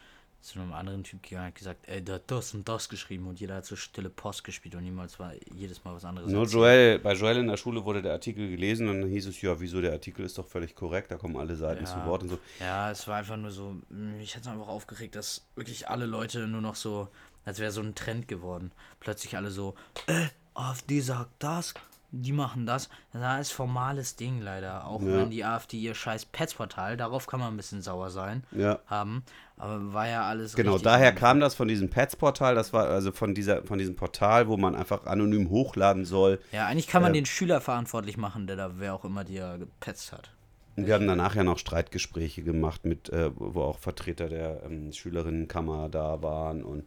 [0.42, 3.28] zu einem anderen Typ gegangen und hat gesagt, ey, der hat das und das geschrieben
[3.28, 6.32] und jeder hat so stille Post gespielt und niemals war jedes Mal was anderes.
[6.32, 9.42] Nur Joel, bei Joel in der Schule wurde der Artikel gelesen und dann hieß es,
[9.42, 11.92] ja, wieso der Artikel ist doch völlig korrekt, da kommen alle Seiten ja.
[11.92, 12.40] zu Wort und so.
[12.60, 16.48] Ja, es war einfach nur so, mich hat es einfach aufgeregt, dass wirklich alle Leute
[16.48, 17.10] nur noch so,
[17.44, 18.72] als wäre so ein Trend geworden.
[19.00, 19.76] Plötzlich alle so,
[20.06, 21.74] äh, auf die sagt das
[22.12, 22.90] die machen das.
[23.12, 24.88] Das ist formales Ding leider.
[24.88, 25.18] Auch ja.
[25.18, 28.80] wenn die AfD ihr scheiß Petsportal, darauf kann man ein bisschen sauer sein, ja.
[28.88, 29.24] haben.
[29.58, 33.34] Aber war ja alles Genau, daher kam das von diesem Petsportal, das war also von
[33.34, 36.40] dieser, von diesem Portal, wo man einfach anonym hochladen soll.
[36.52, 39.36] Ja, eigentlich kann man äh, den Schüler verantwortlich machen, der da wer auch immer die
[39.36, 40.32] ja gepetzt hat.
[40.76, 44.94] Und wir haben danach ja noch Streitgespräche gemacht, mit, äh, wo auch Vertreter der ähm,
[44.94, 46.86] Schülerinnenkammer da waren und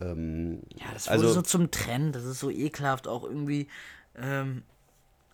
[0.00, 3.68] ähm, ja, das wurde also, so zum Trend, das ist so ekelhaft auch irgendwie
[4.20, 4.62] ähm,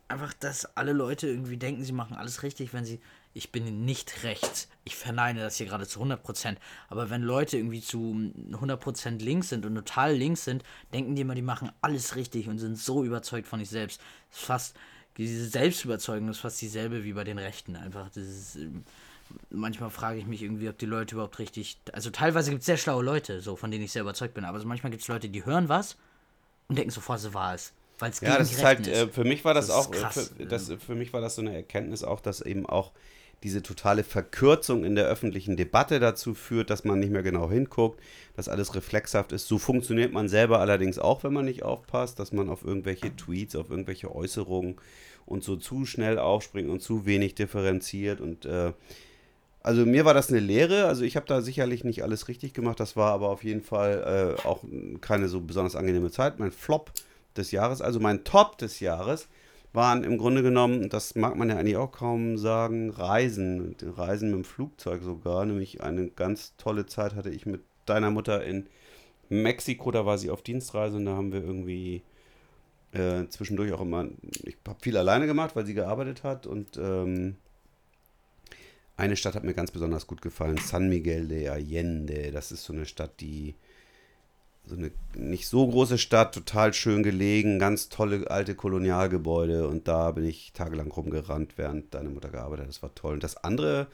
[0.08, 3.00] einfach, dass alle Leute irgendwie denken, sie machen alles richtig, wenn sie.
[3.34, 4.66] Ich bin nicht rechts.
[4.84, 6.56] Ich verneine das hier gerade zu 100%.
[6.88, 10.62] Aber wenn Leute irgendwie zu 100% links sind und total links sind,
[10.94, 14.00] denken die immer, die machen alles richtig und sind so überzeugt von sich selbst.
[14.30, 14.76] Das ist fast,
[15.18, 17.76] diese Selbstüberzeugung ist fast dieselbe wie bei den Rechten.
[17.76, 18.84] Einfach, das ist, ähm,
[19.50, 21.78] manchmal frage ich mich irgendwie, ob die Leute überhaupt richtig.
[21.92, 24.46] Also teilweise gibt es sehr schlaue Leute, so von denen ich sehr überzeugt bin.
[24.46, 25.98] Aber so manchmal gibt es Leute, die hören was
[26.68, 27.74] und denken sofort, so war es.
[27.98, 30.46] Weil's ja, das ist halt, äh, für mich war das, das auch, äh, krass, für,
[30.46, 32.92] das, für mich war das so eine Erkenntnis auch, dass eben auch
[33.42, 38.00] diese totale Verkürzung in der öffentlichen Debatte dazu führt, dass man nicht mehr genau hinguckt,
[38.34, 39.46] dass alles reflexhaft ist.
[39.46, 43.54] So funktioniert man selber allerdings auch, wenn man nicht aufpasst, dass man auf irgendwelche Tweets,
[43.54, 44.76] auf irgendwelche Äußerungen
[45.26, 48.20] und so zu schnell aufspringt und zu wenig differenziert.
[48.20, 48.72] Und äh,
[49.62, 50.86] also mir war das eine Lehre.
[50.86, 52.80] Also ich habe da sicherlich nicht alles richtig gemacht.
[52.80, 54.64] Das war aber auf jeden Fall äh, auch
[55.00, 56.38] keine so besonders angenehme Zeit.
[56.38, 56.90] Mein Flop
[57.36, 59.28] des Jahres, also mein Top des Jahres,
[59.72, 63.76] waren im Grunde genommen, das mag man ja eigentlich auch kaum sagen, Reisen.
[63.82, 65.44] Reisen mit dem Flugzeug sogar.
[65.44, 68.66] Nämlich eine ganz tolle Zeit hatte ich mit deiner Mutter in
[69.28, 69.90] Mexiko.
[69.90, 72.02] Da war sie auf Dienstreise und da haben wir irgendwie
[72.92, 74.06] äh, zwischendurch auch immer,
[74.44, 77.36] ich habe viel alleine gemacht, weil sie gearbeitet hat und ähm,
[78.96, 82.30] eine Stadt hat mir ganz besonders gut gefallen, San Miguel de Allende.
[82.32, 83.54] Das ist so eine Stadt, die
[84.66, 90.10] so eine nicht so große Stadt, total schön gelegen, ganz tolle alte Kolonialgebäude und da
[90.10, 92.68] bin ich tagelang rumgerannt, während deine Mutter gearbeitet hat.
[92.70, 93.14] Das war toll.
[93.14, 93.86] Und das andere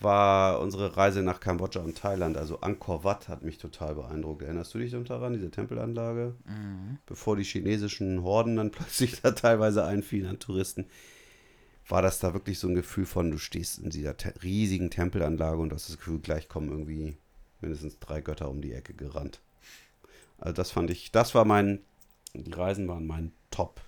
[0.00, 2.36] war unsere Reise nach Kambodscha und Thailand.
[2.36, 4.42] Also Angkor Wat hat mich total beeindruckt.
[4.42, 6.34] Erinnerst du dich daran, diese Tempelanlage?
[6.44, 6.98] Mhm.
[7.06, 10.86] Bevor die chinesischen Horden dann plötzlich da teilweise einfielen an Touristen,
[11.88, 15.58] war das da wirklich so ein Gefühl von, du stehst in dieser te riesigen Tempelanlage
[15.58, 17.16] und hast das Gefühl, gleich kommen irgendwie
[17.60, 19.40] mindestens drei Götter um die Ecke gerannt.
[20.38, 21.80] Also das fand ich, das war mein,
[22.32, 23.80] die Reisen waren mein Top.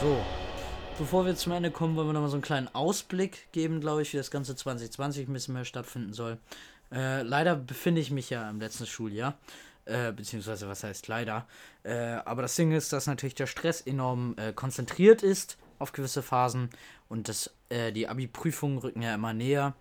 [0.00, 0.18] So,
[0.98, 4.12] bevor wir zum Ende kommen, wollen wir nochmal so einen kleinen Ausblick geben, glaube ich,
[4.12, 6.36] wie das Ganze 2020 ein bisschen mehr stattfinden soll.
[6.92, 9.38] Äh, leider befinde ich mich ja im letzten Schuljahr.
[9.86, 11.46] Äh, beziehungsweise was heißt leider.
[11.84, 16.22] Äh, aber das Ding ist, dass natürlich der Stress enorm äh, konzentriert ist auf gewisse
[16.22, 16.70] Phasen
[17.08, 19.74] und das, äh, die Abi-Prüfungen rücken ja immer näher.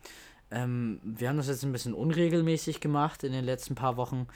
[0.51, 4.27] Ähm, wir haben das jetzt ein bisschen unregelmäßig gemacht in den letzten paar Wochen.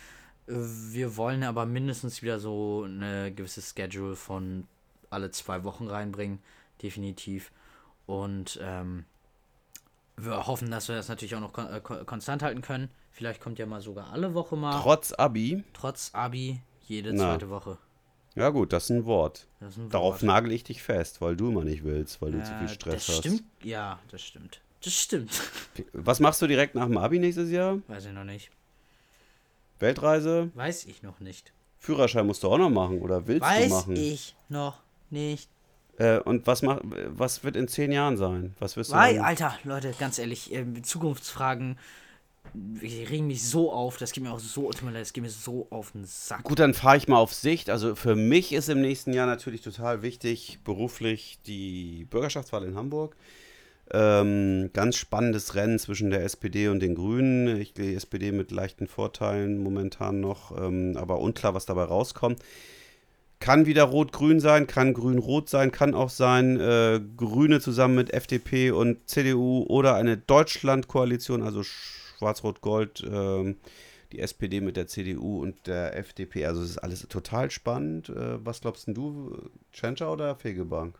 [0.47, 4.67] Äh, wir wollen aber mindestens wieder so eine gewisse Schedule von
[5.09, 6.39] alle zwei Wochen reinbringen,
[6.81, 7.51] definitiv.
[8.05, 9.05] Und ähm,
[10.17, 12.89] wir hoffen, dass wir das natürlich auch noch kon äh, konstant halten können.
[13.11, 14.79] Vielleicht kommt ja mal sogar alle Woche mal.
[14.81, 15.63] Trotz Abi?
[15.73, 17.31] Trotz Abi, jede Na.
[17.31, 17.77] zweite Woche.
[18.35, 19.47] Ja gut, das ist ein Wort.
[19.59, 20.23] Ist ein Darauf Wort.
[20.23, 23.09] nagel ich dich fest, weil du immer nicht willst, weil du zu viel Stress das
[23.09, 23.17] hast.
[23.19, 24.61] Stimmt, ja, das stimmt.
[24.83, 25.31] Das stimmt.
[25.93, 27.79] Was machst du direkt nach dem Abi nächstes Jahr?
[27.87, 28.49] Weiß ich noch nicht.
[29.79, 30.51] Weltreise?
[30.55, 31.51] Weiß ich noch nicht.
[31.79, 33.91] Führerschein musst du auch noch machen oder willst Weiß du machen?
[33.91, 35.49] Weiß ich noch nicht.
[35.97, 38.55] Äh, und was, mach, was wird in zehn Jahren sein?
[38.59, 41.77] Was wirst du Weil, Alter, Leute, ganz ehrlich, äh, Zukunftsfragen
[42.81, 45.29] regen mich so auf, das geht mir auch so, tut mir leid, das geht mir
[45.29, 46.43] so auf den Sack.
[46.43, 47.69] Gut, dann fahre ich mal auf Sicht.
[47.69, 53.15] Also für mich ist im nächsten Jahr natürlich total wichtig, beruflich die Bürgerschaftswahl in Hamburg.
[53.91, 57.59] Ähm, ganz spannendes Rennen zwischen der SPD und den Grünen.
[57.59, 62.39] Ich gehe SPD mit leichten Vorteilen momentan noch, ähm, aber unklar, was dabei rauskommt.
[63.39, 68.71] Kann wieder rot-grün sein, kann grün-rot sein, kann auch sein äh, Grüne zusammen mit FDP
[68.71, 73.55] und CDU oder eine Deutschland-Koalition, also Schwarz-Rot-Gold, äh,
[74.11, 76.45] die SPD mit der CDU und der FDP.
[76.45, 78.09] Also es ist alles total spannend.
[78.09, 80.99] Äh, was glaubst du, Tschentscher oder Fegebank?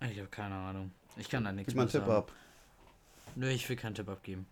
[0.00, 0.90] Ich habe keine Ahnung.
[1.18, 2.32] Ich kann da nichts Gib mal einen Tipp ab.
[3.34, 4.46] Nö, ich will keinen Tipp abgeben.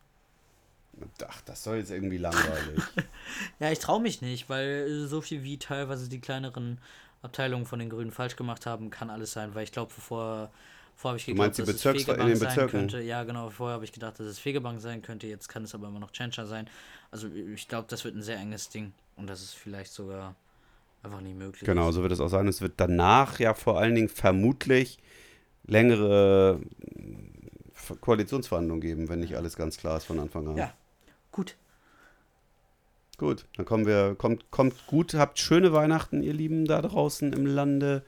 [1.27, 2.83] Ach, das soll jetzt irgendwie langweilig.
[3.61, 6.79] ja, ich traue mich nicht, weil so viel wie teilweise die kleineren
[7.23, 10.51] Abteilungen von den Grünen falsch gemacht haben, kann alles sein, weil ich glaube, bevor,
[10.95, 13.03] vorher habe ich gedacht, dass es Fegebank sein könnte.
[13.03, 15.89] Ja, genau, vorher habe ich gedacht, dass es Fegebank sein könnte, jetzt kann es aber
[15.89, 16.69] immer noch Tschentscher sein.
[17.11, 20.35] Also ich glaube, das wird ein sehr enges Ding und das ist vielleicht sogar
[21.03, 21.64] einfach nicht möglich.
[21.64, 22.49] Genau, so wird es auch sein.
[22.49, 24.99] Es wird danach ja vor allen Dingen vermutlich
[25.67, 26.61] längere
[26.97, 30.57] äh, Koalitionsverhandlungen geben, wenn nicht alles ganz klar ist von Anfang an.
[30.57, 30.73] Ja,
[31.33, 31.57] gut.
[33.19, 37.47] Gut, dann kommen wir, kommt, kommt gut, habt schöne Weihnachten, ihr Lieben da draußen im
[37.47, 38.03] Lande.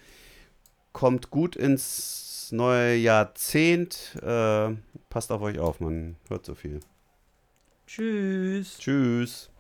[0.93, 4.17] Kommt gut ins neue Jahrzehnt.
[4.23, 4.75] Äh,
[5.09, 6.81] passt auf euch auf, man hört so viel.
[7.87, 8.77] Tschüss.
[8.79, 9.51] Tschüss.